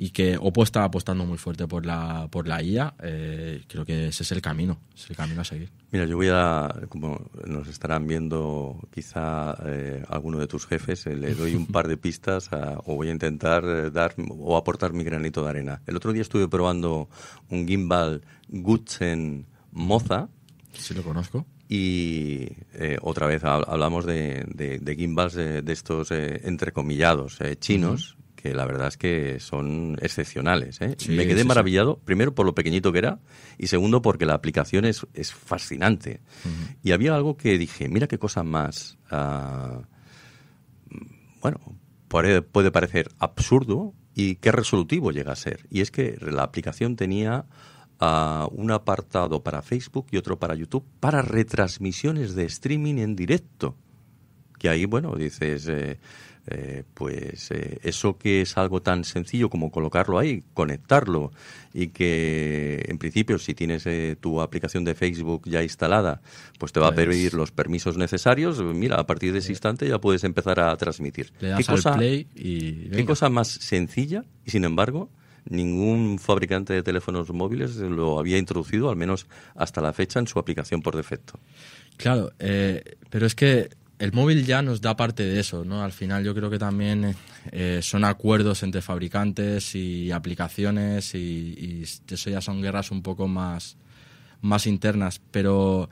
y 0.00 0.10
que 0.10 0.36
Oppo 0.40 0.62
está 0.62 0.84
apostando 0.84 1.26
muy 1.26 1.38
fuerte 1.38 1.66
por 1.66 1.84
la, 1.84 2.28
por 2.30 2.46
la 2.46 2.62
IA, 2.62 2.94
eh, 3.02 3.64
creo 3.66 3.84
que 3.84 4.08
ese 4.08 4.22
es 4.22 4.30
el 4.32 4.40
camino, 4.40 4.78
es 4.94 5.10
el 5.10 5.16
camino 5.16 5.40
a 5.40 5.44
seguir. 5.44 5.70
Mira, 5.90 6.04
yo 6.04 6.16
voy 6.16 6.28
a, 6.30 6.72
como 6.88 7.30
nos 7.46 7.66
estarán 7.66 8.06
viendo 8.06 8.78
quizá 8.94 9.56
eh, 9.64 10.04
alguno 10.08 10.38
de 10.38 10.46
tus 10.46 10.66
jefes, 10.66 11.06
eh, 11.06 11.16
le 11.16 11.34
doy 11.34 11.54
un 11.56 11.66
par 11.72 11.88
de 11.88 11.96
pistas 11.96 12.52
a- 12.52 12.78
o 12.84 12.94
voy 12.94 13.08
a 13.08 13.12
intentar 13.12 13.64
eh, 13.64 13.90
dar 13.90 14.14
o 14.28 14.56
aportar 14.56 14.92
mi 14.92 15.02
granito 15.02 15.42
de 15.42 15.50
arena. 15.50 15.82
El 15.86 15.96
otro 15.96 16.12
día 16.12 16.22
estuve 16.22 16.46
probando 16.48 17.08
un 17.50 17.66
gimbal 17.66 18.22
Goodsen 18.48 19.46
Moza 19.72 20.28
Sí 20.74 20.94
lo 20.94 21.02
conozco. 21.02 21.44
y 21.68 22.48
eh, 22.74 22.98
otra 23.02 23.26
vez 23.26 23.42
hab- 23.42 23.64
hablamos 23.66 24.04
de, 24.06 24.44
de- 24.54 24.78
de 24.78 24.94
gimbals 24.96 25.34
de, 25.34 25.62
de 25.62 25.72
estos 25.72 26.10
eh, 26.12 26.40
entrecomillados 26.44 27.40
eh, 27.40 27.56
chinos. 27.58 28.16
La 28.54 28.66
verdad 28.66 28.88
es 28.88 28.96
que 28.96 29.40
son 29.40 29.96
excepcionales. 30.00 30.80
¿eh? 30.80 30.94
Sí, 30.98 31.12
Me 31.12 31.24
quedé 31.24 31.36
sí, 31.36 31.42
sí. 31.42 31.48
maravillado, 31.48 31.98
primero 31.98 32.34
por 32.34 32.46
lo 32.46 32.54
pequeñito 32.54 32.92
que 32.92 32.98
era 32.98 33.20
y 33.58 33.66
segundo 33.66 34.02
porque 34.02 34.26
la 34.26 34.34
aplicación 34.34 34.84
es, 34.84 35.06
es 35.14 35.32
fascinante. 35.32 36.20
Y 36.82 36.92
había 36.92 37.14
algo 37.14 37.36
que 37.36 37.58
dije, 37.58 37.88
mira 37.88 38.06
qué 38.06 38.18
cosa 38.18 38.42
más, 38.42 38.98
ah, 39.10 39.82
bueno, 41.40 41.58
puede, 42.08 42.42
puede 42.42 42.70
parecer 42.70 43.08
absurdo 43.18 43.94
y 44.14 44.36
qué 44.36 44.52
resolutivo 44.52 45.12
llega 45.12 45.32
a 45.32 45.36
ser. 45.36 45.66
Y 45.70 45.80
es 45.80 45.90
que 45.90 46.18
la 46.20 46.42
aplicación 46.42 46.96
tenía 46.96 47.46
ah, 48.00 48.48
un 48.52 48.70
apartado 48.70 49.42
para 49.42 49.62
Facebook 49.62 50.06
y 50.10 50.16
otro 50.16 50.38
para 50.38 50.54
YouTube 50.54 50.84
para 51.00 51.22
retransmisiones 51.22 52.34
de 52.34 52.44
streaming 52.44 52.98
en 52.98 53.16
directo. 53.16 53.76
Que 54.58 54.68
ahí, 54.68 54.84
bueno, 54.84 55.14
dices, 55.16 55.68
eh, 55.68 55.98
eh, 56.50 56.82
pues 56.94 57.50
eh, 57.50 57.78
eso 57.82 58.16
que 58.16 58.40
es 58.40 58.56
algo 58.56 58.80
tan 58.80 59.04
sencillo 59.04 59.50
como 59.50 59.70
colocarlo 59.70 60.18
ahí, 60.18 60.42
conectarlo 60.54 61.30
y 61.74 61.88
que 61.88 62.86
en 62.88 62.96
principio 62.96 63.38
si 63.38 63.52
tienes 63.54 63.84
eh, 63.86 64.16
tu 64.18 64.40
aplicación 64.40 64.82
de 64.84 64.94
Facebook 64.94 65.42
ya 65.44 65.62
instalada, 65.62 66.22
pues 66.58 66.72
te 66.72 66.80
va 66.80 66.88
a 66.88 66.94
Pues- 66.94 67.06
pedir 67.06 67.34
los 67.34 67.50
permisos 67.52 67.98
necesarios. 67.98 68.62
Mira, 68.62 68.96
a 68.98 69.06
partir 69.06 69.32
de 69.34 69.40
ese 69.40 69.52
instante 69.52 69.86
ya 69.86 69.98
puedes 70.00 70.24
empezar 70.24 70.58
a 70.58 70.74
transmitir. 70.78 71.32
Le 71.40 71.48
das 71.48 71.86
al 71.86 71.96
play 71.96 72.26
y 72.34 72.88
¿Qué 72.90 73.04
cosa 73.04 73.28
más 73.28 73.48
sencilla? 73.48 74.24
Y 74.46 74.50
sin 74.50 74.64
embargo, 74.64 75.10
ningún 75.50 76.18
fabricante 76.18 76.72
de 76.72 76.82
teléfonos 76.82 77.30
móviles 77.30 77.76
lo 77.76 78.18
había 78.18 78.38
introducido, 78.38 78.88
al 78.88 78.96
menos 78.96 79.26
hasta 79.54 79.82
la 79.82 79.92
fecha, 79.92 80.18
en 80.18 80.26
su 80.26 80.38
aplicación 80.38 80.80
por 80.80 80.96
defecto. 80.96 81.38
Claro, 81.98 82.32
pero 82.38 83.26
es 83.26 83.34
que 83.34 83.68
el 83.98 84.12
móvil 84.12 84.44
ya 84.44 84.62
nos 84.62 84.80
da 84.80 84.96
parte 84.96 85.24
de 85.24 85.40
eso, 85.40 85.64
¿no? 85.64 85.82
Al 85.82 85.92
final 85.92 86.24
yo 86.24 86.34
creo 86.34 86.50
que 86.50 86.58
también 86.58 87.16
eh, 87.50 87.80
son 87.82 88.04
acuerdos 88.04 88.62
entre 88.62 88.80
fabricantes 88.80 89.74
y 89.74 90.12
aplicaciones 90.12 91.14
y, 91.14 91.84
eso 92.08 92.30
ya 92.30 92.40
son 92.40 92.62
guerras 92.62 92.90
un 92.90 93.02
poco 93.02 93.26
más, 93.26 93.76
más 94.40 94.66
internas, 94.66 95.20
pero 95.30 95.90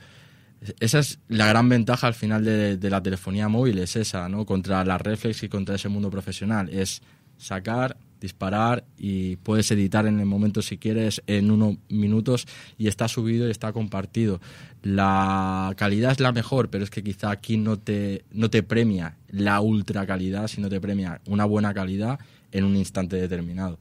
esa 0.81 1.01
es 1.01 1.19
la 1.29 1.47
gran 1.47 1.69
ventaja 1.69 2.07
al 2.07 2.15
final 2.15 2.45
de, 2.45 2.77
de 2.77 2.91
la 2.91 3.03
telefonía 3.03 3.49
móvil, 3.49 3.79
es 3.79 3.97
esa, 3.97 4.29
¿no? 4.29 4.47
Contra 4.47 4.85
la 4.85 4.99
reflex 4.99 5.43
y 5.43 5.49
contra 5.49 5.75
ese 5.75 5.89
mundo 5.89 6.11
profesional, 6.11 6.69
es 6.71 7.03
sacar, 7.39 7.97
disparar 8.21 8.85
y 8.99 9.37
puedes 9.37 9.71
editar 9.71 10.07
en 10.07 10.21
el 10.21 10.27
momento 10.27 10.63
si 10.63 10.79
quieres 10.79 11.23
en 11.27 11.51
unos 11.51 11.77
minutos 11.89 12.47
y 12.79 12.89
está 12.89 13.09
subido 13.09 13.49
y 13.49 13.51
está 13.51 13.73
compartido. 13.73 14.41
La 14.83 15.75
calidad 15.77 16.13
es 16.13 16.21
la 16.21 16.33
mejor, 16.33 16.71
pero 16.71 16.85
es 16.85 16.91
que 16.91 17.03
quizá 17.03 17.31
aquí 17.31 17.57
no 17.57 17.79
te, 17.79 18.25
no 18.33 18.51
te 18.51 18.63
premia 18.63 19.17
la 19.29 19.61
ultra 19.61 20.07
calidad, 20.07 20.49
sino 20.49 20.69
te 20.69 20.81
premia 20.81 21.21
una 21.27 21.45
buena 21.45 21.75
calidad 21.75 22.19
en 22.53 22.65
un 22.65 22.77
instante 22.77 23.17
determinado. 23.17 23.79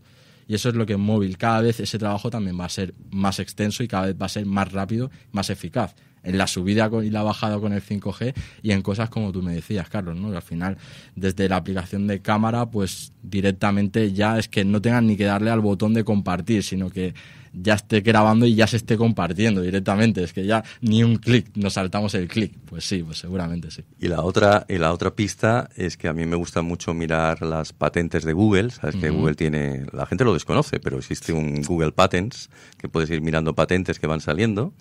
Y 0.47 0.53
eso 0.53 0.69
es 0.69 0.75
lo 0.75 0.85
que 0.85 0.93
en 0.93 1.01
móvil, 1.01 1.37
cada 1.37 1.61
vez 1.61 1.79
ese 1.79 1.97
trabajo 1.97 2.29
también 2.29 2.59
va 2.59 2.65
a 2.65 2.69
ser 2.69 2.93
más 3.09 3.39
extenso 3.39 3.83
y 3.83 3.87
cada 3.87 4.07
vez 4.07 4.15
va 4.21 4.27
a 4.27 4.29
ser 4.29 4.45
más 4.45 4.71
rápido, 4.71 5.09
más 5.31 5.49
eficaz. 5.49 5.95
En 6.25 6.37
la 6.37 6.47
subida 6.47 6.89
y 7.03 7.09
la 7.09 7.23
bajada 7.23 7.59
con 7.59 7.71
el 7.71 7.81
5G 7.81 8.33
y 8.61 8.71
en 8.71 8.81
cosas 8.81 9.09
como 9.09 9.31
tú 9.31 9.41
me 9.41 9.53
decías, 9.53 9.87
Carlos, 9.89 10.15
¿no? 10.17 10.31
Que 10.31 10.37
al 10.37 10.41
final, 10.41 10.77
desde 11.15 11.47
la 11.47 11.57
aplicación 11.57 12.07
de 12.07 12.21
cámara, 12.21 12.65
pues 12.65 13.13
directamente 13.23 14.11
ya 14.11 14.37
es 14.37 14.49
que 14.49 14.65
no 14.65 14.81
tengan 14.81 15.07
ni 15.07 15.17
que 15.17 15.25
darle 15.25 15.51
al 15.51 15.61
botón 15.61 15.93
de 15.93 16.03
compartir, 16.03 16.63
sino 16.63 16.89
que 16.89 17.13
ya 17.55 17.75
esté 17.75 18.01
grabando 18.01 18.45
y 18.45 18.55
ya 18.55 18.67
se 18.67 18.77
esté 18.77 18.97
compartiendo 18.97 19.61
directamente. 19.61 20.23
Es 20.23 20.33
que 20.33 20.45
ya 20.45 20.63
ni 20.81 21.03
un 21.03 21.17
clic, 21.17 21.47
nos 21.55 21.73
saltamos 21.73 22.13
el 22.15 22.27
clic. 22.27 22.53
Pues 22.65 22.85
sí, 22.85 23.03
pues 23.03 23.19
seguramente 23.19 23.71
sí. 23.71 23.83
Y 23.99 24.07
la 24.07 24.21
otra, 24.21 24.65
y 24.67 24.77
la 24.77 24.91
otra 24.91 25.15
pista 25.15 25.69
es 25.75 25.97
que 25.97 26.07
a 26.07 26.13
mí 26.13 26.25
me 26.25 26.35
gusta 26.35 26.61
mucho 26.61 26.93
mirar 26.93 27.41
las 27.41 27.73
patentes 27.73 28.23
de 28.23 28.33
Google. 28.33 28.71
Sabes 28.71 28.95
que. 28.97 29.15
Google 29.15 29.35
tiene, 29.35 29.85
la 29.93 30.05
gente 30.05 30.25
lo 30.25 30.33
desconoce, 30.33 30.79
pero 30.79 30.97
existe 30.97 31.31
un 31.31 31.61
Google 31.61 31.93
Patents 31.93 32.49
que 32.77 32.89
puedes 32.89 33.09
ir 33.09 33.21
mirando 33.21 33.55
patentes 33.55 33.99
que 33.99 34.07
van 34.07 34.19
saliendo. 34.19 34.73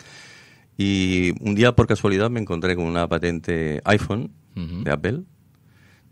Y 0.77 1.33
un 1.41 1.55
día 1.55 1.75
por 1.77 1.87
casualidad 1.87 2.31
me 2.31 2.41
encontré 2.41 2.75
con 2.77 2.85
una 2.87 3.09
patente 3.09 3.81
iPhone 3.85 4.31
de 4.57 4.91
Apple, 4.91 5.23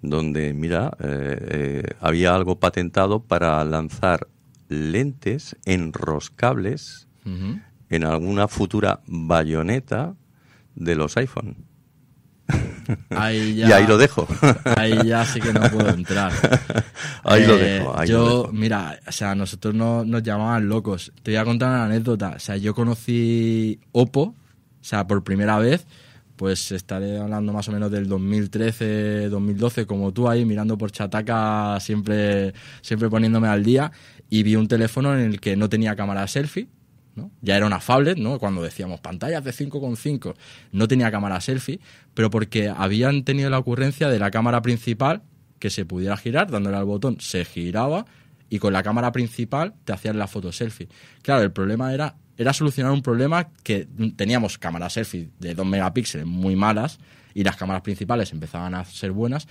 donde, 0.01 0.53
mira, 0.55 0.97
eh, 1.01 1.37
eh, 1.51 1.83
había 2.01 2.35
algo 2.35 2.59
patentado 2.59 3.21
para 3.23 3.65
lanzar 3.65 4.27
lentes 4.69 5.57
enroscables 5.65 7.07
en 7.25 8.05
alguna 8.05 8.49
futura 8.49 9.01
bayoneta 9.07 10.15
de 10.75 10.95
los 10.97 11.17
iPhone. 11.17 11.57
Ahí 13.11 13.55
ya- 13.57 13.69
Y 13.69 13.73
ahí 13.73 13.87
lo 13.87 13.97
dejo. 13.99 14.27
Ahí 14.77 15.07
ya 15.07 15.25
sí 15.25 15.41
que 15.41 15.53
no 15.53 15.61
puedo 15.71 15.89
entrar. 15.91 16.33
Ahí 17.25 17.47
lo 17.47 17.55
Eh, 17.57 17.79
dejo, 17.79 17.97
ahí 17.97 18.09
yo, 18.09 18.19
lo 18.19 18.25
dejo. 18.43 18.53
mira, 18.53 18.99
o 19.07 19.13
sea, 19.13 19.35
nosotros 19.37 19.75
no, 19.75 20.05
nos 20.05 20.23
llamaban 20.25 20.69
locos. 20.69 21.13
Te 21.23 21.31
voy 21.31 21.37
a 21.39 21.45
contar 21.45 21.69
una 21.69 21.85
anécdota. 21.85 22.33
O 22.37 22.39
sea, 22.41 22.57
yo 22.57 22.75
conocí 22.75 23.79
Oppo, 23.93 24.35
o 24.83 24.85
sea, 24.85 25.07
por 25.07 25.23
primera 25.23 25.59
vez, 25.59 25.87
pues 26.37 26.73
estaré 26.73 27.19
hablando 27.19 27.53
más 27.53 27.69
o 27.69 27.73
menos 27.73 27.91
del 27.91 28.09
2013, 28.09 29.29
2012, 29.29 29.87
como 29.87 30.13
tú 30.13 30.29
ahí, 30.29 30.45
mirando 30.45 30.77
por 30.77 30.91
Chataca, 30.91 31.79
siempre, 31.81 32.53
siempre 32.81 33.09
poniéndome 33.09 33.47
al 33.47 33.63
día, 33.63 33.93
y 34.29 34.43
vi 34.43 34.57
un 34.57 34.67
teléfono 34.67 35.15
en 35.15 35.21
el 35.21 35.41
que 35.41 35.57
no 35.57 35.69
tenía 35.69 35.95
cámara 35.95 36.27
selfie, 36.27 36.69
¿no? 37.15 37.31
Ya 37.43 37.57
era 37.57 37.67
una 37.67 37.79
phablet, 37.79 38.19
¿no? 38.19 38.41
Cuando 38.41 38.63
decíamos 38.63 39.01
pantallas 39.01 39.45
de 39.45 39.53
5,5, 39.53 40.35
no 40.73 40.89
tenía 40.89 41.13
cámara 41.13 41.41
selfie, 41.41 41.79
pero 42.15 42.29
porque 42.29 42.69
habían 42.69 43.23
tenido 43.23 43.49
la 43.49 43.59
ocurrencia 43.59 44.09
de 44.09 44.19
la 44.19 44.33
cámara 44.33 44.63
principal 44.63 45.23
que 45.61 45.71
se 45.71 45.85
pudiera 45.85 46.17
girar, 46.17 46.51
dándole 46.51 46.77
al 46.77 46.87
botón, 46.87 47.21
se 47.21 47.45
giraba 47.45 48.05
y 48.51 48.59
con 48.59 48.73
la 48.73 48.83
cámara 48.83 49.13
principal 49.13 49.75
te 49.85 49.93
hacían 49.93 50.19
la 50.19 50.27
foto 50.27 50.51
selfie. 50.51 50.89
Claro, 51.23 51.43
el 51.43 51.53
problema 51.53 51.95
era 51.95 52.17
era 52.37 52.53
solucionar 52.53 52.93
un 52.93 53.03
problema 53.03 53.49
que 53.63 53.87
teníamos 54.17 54.59
cámaras 54.59 54.95
selfie 54.95 55.31
de 55.39 55.55
2 55.55 55.67
megapíxeles 55.67 56.27
muy 56.27 56.57
malas 56.57 56.99
y 57.35 57.45
las 57.45 57.57
cámaras 57.57 57.83
principales 57.83 58.33
empezaban 58.33 58.75
a 58.75 58.85
ser 58.85 59.13
buenas 59.13 59.47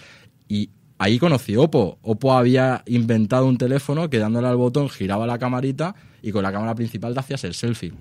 y 0.48 0.70
ahí 0.98 1.18
conocí 1.18 1.56
Oppo. 1.56 1.98
Oppo 2.02 2.34
había 2.34 2.84
inventado 2.86 3.46
un 3.48 3.58
teléfono 3.58 4.10
que 4.10 4.20
dándole 4.20 4.48
al 4.48 4.58
botón 4.58 4.90
giraba 4.90 5.26
la 5.26 5.40
camarita 5.40 5.96
y 6.22 6.32
con 6.32 6.44
la 6.44 6.52
cámara 6.52 6.76
principal 6.76 7.14
te 7.14 7.20
hacías 7.20 7.44
el 7.44 7.54
selfie. 7.54 7.94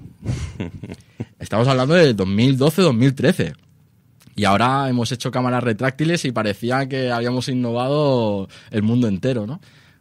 Estamos 1.38 1.66
hablando 1.68 1.94
de 1.94 2.14
2012-2013. 2.14 3.54
Y 4.36 4.44
ahora 4.44 4.88
hemos 4.88 5.10
hecho 5.12 5.30
cámaras 5.30 5.64
retráctiles 5.64 6.24
y 6.24 6.32
parecía 6.32 6.88
que 6.88 7.10
habíamos 7.10 7.48
innovado 7.48 8.48
el 8.70 8.82
mundo 8.82 9.08
entero, 9.08 9.46
¿no? 9.46 9.60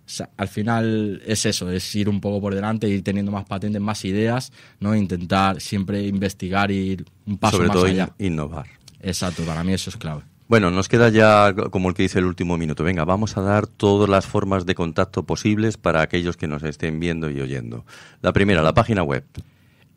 O 0.09 0.11
sea, 0.11 0.27
al 0.37 0.47
final 0.47 1.21
es 1.23 1.45
eso, 1.45 1.69
es 1.71 1.95
ir 1.95 2.09
un 2.09 2.19
poco 2.19 2.41
por 2.41 2.55
delante, 2.55 2.89
ir 2.89 3.03
teniendo 3.03 3.31
más 3.31 3.45
patentes, 3.45 3.79
más 3.79 4.03
ideas, 4.05 4.51
¿no? 4.79 4.95
Intentar 4.95 5.61
siempre 5.61 6.01
investigar 6.07 6.71
y 6.71 6.77
ir 6.93 7.05
un 7.27 7.37
paso 7.37 7.57
Sobre 7.57 7.67
más 7.67 7.75
todo 7.75 7.85
allá. 7.85 8.09
in- 8.17 8.33
innovar. 8.33 8.65
Exacto, 9.01 9.43
para 9.43 9.63
mí 9.63 9.71
eso 9.73 9.91
es 9.91 9.97
clave. 9.97 10.23
Bueno, 10.47 10.71
nos 10.71 10.87
queda 10.89 11.09
ya 11.09 11.53
como 11.69 11.89
el 11.89 11.93
que 11.93 12.01
dice 12.01 12.17
el 12.17 12.25
último 12.25 12.57
minuto. 12.57 12.83
Venga, 12.83 13.05
vamos 13.05 13.37
a 13.37 13.41
dar 13.41 13.67
todas 13.67 14.09
las 14.09 14.25
formas 14.25 14.65
de 14.65 14.73
contacto 14.73 15.21
posibles 15.27 15.77
para 15.77 16.01
aquellos 16.01 16.37
que 16.37 16.47
nos 16.47 16.63
estén 16.63 16.99
viendo 16.99 17.29
y 17.29 17.39
oyendo. 17.39 17.85
La 18.23 18.33
primera, 18.33 18.63
la 18.63 18.73
página 18.73 19.03
web. 19.03 19.23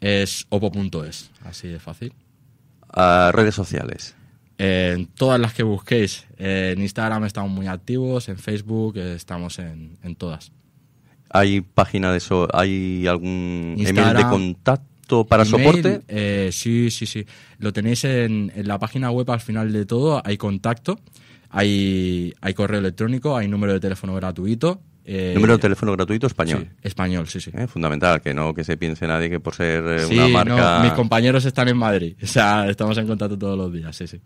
Es 0.02 0.44
oppo.es, 0.50 1.30
así 1.42 1.68
de 1.68 1.78
fácil. 1.80 2.12
Redes 2.94 3.54
sociales. 3.54 4.14
En 4.64 5.06
todas 5.06 5.40
las 5.40 5.52
que 5.54 5.62
busquéis. 5.64 6.26
En 6.38 6.80
Instagram 6.80 7.24
estamos 7.24 7.50
muy 7.50 7.66
activos, 7.66 8.28
en 8.28 8.38
Facebook 8.38 8.96
eh, 8.96 9.14
estamos 9.14 9.58
en, 9.58 9.98
en 10.02 10.14
todas. 10.14 10.52
¿Hay 11.30 11.62
página 11.62 12.12
de 12.12 12.18
eso? 12.18 12.46
¿Hay 12.52 13.06
algún 13.06 13.74
email 13.78 14.16
de 14.16 14.22
contacto 14.24 15.24
para 15.26 15.42
Email, 15.44 15.64
soporte? 15.66 16.00
eh, 16.08 16.50
sí, 16.52 16.90
sí, 16.90 17.06
sí. 17.06 17.24
Lo 17.58 17.72
tenéis 17.72 18.04
en, 18.04 18.52
en 18.54 18.68
la 18.68 18.78
página 18.78 19.10
web 19.10 19.30
al 19.30 19.40
final 19.40 19.72
de 19.72 19.84
todo. 19.86 20.22
Hay 20.24 20.36
contacto, 20.36 20.98
hay, 21.50 22.32
hay 22.40 22.54
correo 22.54 22.78
electrónico, 22.80 23.36
hay 23.36 23.48
número 23.48 23.72
de 23.72 23.80
teléfono 23.80 24.14
gratuito. 24.14 24.80
eh, 25.04 25.32
Número 25.34 25.54
de 25.54 25.58
teléfono 25.58 25.92
gratuito 25.92 26.26
español. 26.26 26.68
sí, 26.70 26.76
español, 26.82 27.26
sí, 27.26 27.40
sí. 27.40 27.50
Eh, 27.54 27.66
fundamental, 27.66 28.20
que 28.20 28.32
no 28.32 28.54
que 28.54 28.62
se 28.64 28.76
piense 28.76 29.06
nadie 29.06 29.28
que 29.28 29.40
por 29.40 29.54
ser 29.54 29.84
eh, 29.86 29.98
Sí, 30.06 30.14
una 30.14 30.28
no, 30.28 30.32
marca... 30.32 30.80
mis 30.82 30.92
compañeros 30.92 31.44
están 31.44 31.68
en 31.68 31.76
Madrid. 31.76 32.14
O 32.22 32.26
sea, 32.26 32.68
estamos 32.68 32.96
en 32.98 33.06
contacto 33.06 33.36
todos 33.38 33.56
los 33.58 33.72
días, 33.72 33.94
sí, 33.96 34.06
sí. 34.06 34.20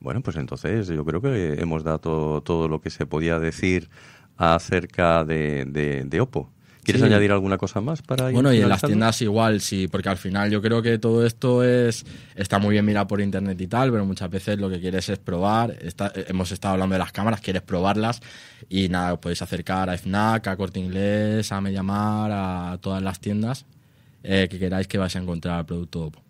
Bueno, 0.00 0.20
pues 0.22 0.36
entonces 0.36 0.86
yo 0.88 1.04
creo 1.04 1.20
que 1.20 1.54
hemos 1.60 1.82
dado 1.84 2.40
todo 2.42 2.68
lo 2.68 2.80
que 2.80 2.90
se 2.90 3.06
podía 3.06 3.38
decir 3.38 3.88
acerca 4.36 5.24
de, 5.24 5.64
de, 5.66 6.04
de 6.04 6.20
Oppo. 6.20 6.50
¿Quieres 6.84 7.02
Sí. 7.02 7.06
añadir 7.08 7.32
alguna 7.32 7.58
cosa 7.58 7.82
más 7.82 8.00
para 8.00 8.28
ir 8.28 8.32
Bueno, 8.34 8.50
y 8.50 8.62
en 8.62 8.68
las 8.70 8.80
tiendas 8.80 9.20
igual, 9.20 9.60
sí, 9.60 9.88
porque 9.88 10.08
al 10.08 10.16
final 10.16 10.50
yo 10.50 10.62
creo 10.62 10.80
que 10.80 10.98
todo 10.98 11.26
esto 11.26 11.62
es 11.62 12.06
está 12.34 12.58
muy 12.58 12.72
bien 12.72 12.84
mirar 12.86 13.06
por 13.06 13.20
internet 13.20 13.60
y 13.60 13.66
tal, 13.66 13.90
pero 13.90 14.06
muchas 14.06 14.30
veces 14.30 14.58
lo 14.58 14.70
que 14.70 14.80
quieres 14.80 15.06
es 15.10 15.18
probar. 15.18 15.76
Está- 15.82 16.12
eh, 16.14 16.24
hemos 16.28 16.50
estado 16.50 16.72
hablando 16.74 16.94
de 16.94 17.00
las 17.00 17.12
cámaras, 17.12 17.42
quieres 17.42 17.60
probarlas 17.60 18.20
y 18.70 18.88
nada, 18.88 19.12
os 19.14 19.18
podéis 19.18 19.42
acercar 19.42 19.90
a 19.90 19.94
FNAC, 19.98 20.46
a 20.46 20.56
Corte 20.56 20.80
Inglés, 20.80 21.52
a 21.52 21.60
Mediamar, 21.60 22.30
a 22.32 22.78
todas 22.80 23.02
las 23.02 23.20
tiendas 23.20 23.66
eh, 24.22 24.48
que 24.50 24.58
queráis 24.58 24.88
que 24.88 24.96
vais 24.96 25.14
a 25.14 25.18
encontrar 25.18 25.58
el 25.60 25.66
producto 25.66 26.04
Oppo. 26.06 26.22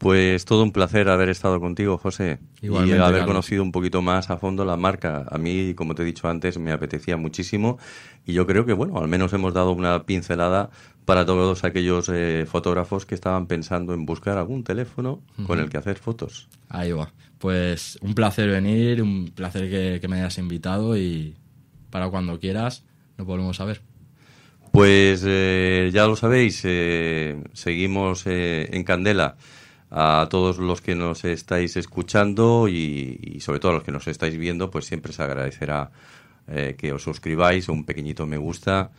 Pues 0.00 0.46
todo 0.46 0.62
un 0.62 0.72
placer 0.72 1.10
haber 1.10 1.28
estado 1.28 1.60
contigo, 1.60 1.98
José, 1.98 2.38
Igualmente, 2.62 2.96
y 2.96 3.02
haber 3.02 3.26
conocido 3.26 3.62
un 3.62 3.70
poquito 3.70 4.00
más 4.00 4.30
a 4.30 4.38
fondo 4.38 4.64
la 4.64 4.78
marca. 4.78 5.26
A 5.30 5.36
mí, 5.36 5.74
como 5.74 5.94
te 5.94 6.00
he 6.00 6.06
dicho 6.06 6.26
antes, 6.26 6.56
me 6.58 6.72
apetecía 6.72 7.18
muchísimo 7.18 7.78
y 8.24 8.32
yo 8.32 8.46
creo 8.46 8.64
que, 8.64 8.72
bueno, 8.72 8.98
al 8.98 9.08
menos 9.08 9.34
hemos 9.34 9.52
dado 9.52 9.72
una 9.72 10.06
pincelada 10.06 10.70
para 11.04 11.26
todos 11.26 11.64
aquellos 11.64 12.08
eh, 12.08 12.46
fotógrafos 12.50 13.04
que 13.04 13.14
estaban 13.14 13.46
pensando 13.46 13.92
en 13.92 14.06
buscar 14.06 14.38
algún 14.38 14.64
teléfono 14.64 15.20
con 15.46 15.58
el 15.58 15.68
que 15.68 15.76
hacer 15.76 15.98
fotos. 15.98 16.48
Ahí 16.70 16.92
va. 16.92 17.12
Pues 17.36 17.98
un 18.00 18.14
placer 18.14 18.48
venir, 18.48 19.02
un 19.02 19.30
placer 19.34 19.68
que, 19.68 19.98
que 20.00 20.08
me 20.08 20.16
hayas 20.16 20.38
invitado 20.38 20.96
y 20.96 21.36
para 21.90 22.08
cuando 22.08 22.40
quieras 22.40 22.84
nos 23.18 23.26
volvemos 23.26 23.60
a 23.60 23.66
ver. 23.66 23.82
Pues 24.72 25.22
eh, 25.26 25.90
ya 25.92 26.06
lo 26.06 26.16
sabéis, 26.16 26.62
eh, 26.64 27.42
seguimos 27.52 28.26
eh, 28.26 28.68
en 28.72 28.84
Candela 28.84 29.36
a 29.90 30.28
todos 30.30 30.58
los 30.58 30.80
que 30.80 30.94
nos 30.94 31.24
estáis 31.24 31.76
escuchando 31.76 32.68
y, 32.68 33.38
sobre 33.40 33.58
todo 33.58 33.72
a 33.72 33.74
los 33.74 33.84
que 33.84 33.92
nos 33.92 34.06
estáis 34.06 34.36
viendo, 34.36 34.70
pues 34.70 34.86
siempre 34.86 35.12
se 35.12 35.22
agradecerá 35.22 35.90
eh, 36.48 36.76
que 36.78 36.92
os 36.92 37.02
suscribáis 37.02 37.68
un 37.68 37.84
pequeñito 37.84 38.26
me 38.26 38.36
gusta 38.36 38.90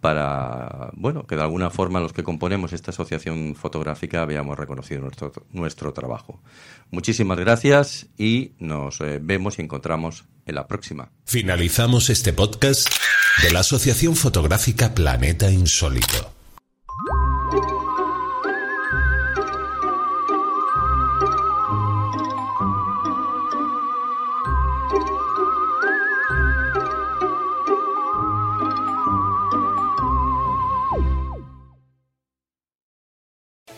para, 0.00 0.90
bueno, 0.94 1.28
que 1.28 1.36
de 1.36 1.42
alguna 1.42 1.70
forma 1.70 2.00
los 2.00 2.12
que 2.12 2.24
componemos 2.24 2.72
esta 2.72 2.90
asociación 2.90 3.54
fotográfica 3.54 4.24
veamos 4.24 4.58
reconocido 4.58 5.00
nuestro, 5.00 5.32
nuestro 5.52 5.92
trabajo. 5.92 6.40
Muchísimas 6.90 7.38
gracias 7.38 8.08
y 8.18 8.50
nos 8.58 9.00
eh, 9.00 9.20
vemos 9.22 9.60
y 9.60 9.62
encontramos 9.62 10.24
en 10.44 10.56
la 10.56 10.66
próxima. 10.66 11.12
Finalizamos 11.24 12.10
este 12.10 12.32
podcast 12.32 12.88
de 13.44 13.52
la 13.52 13.60
Asociación 13.60 14.16
Fotográfica 14.16 14.92
Planeta 14.92 15.48
Insólito. 15.52 16.31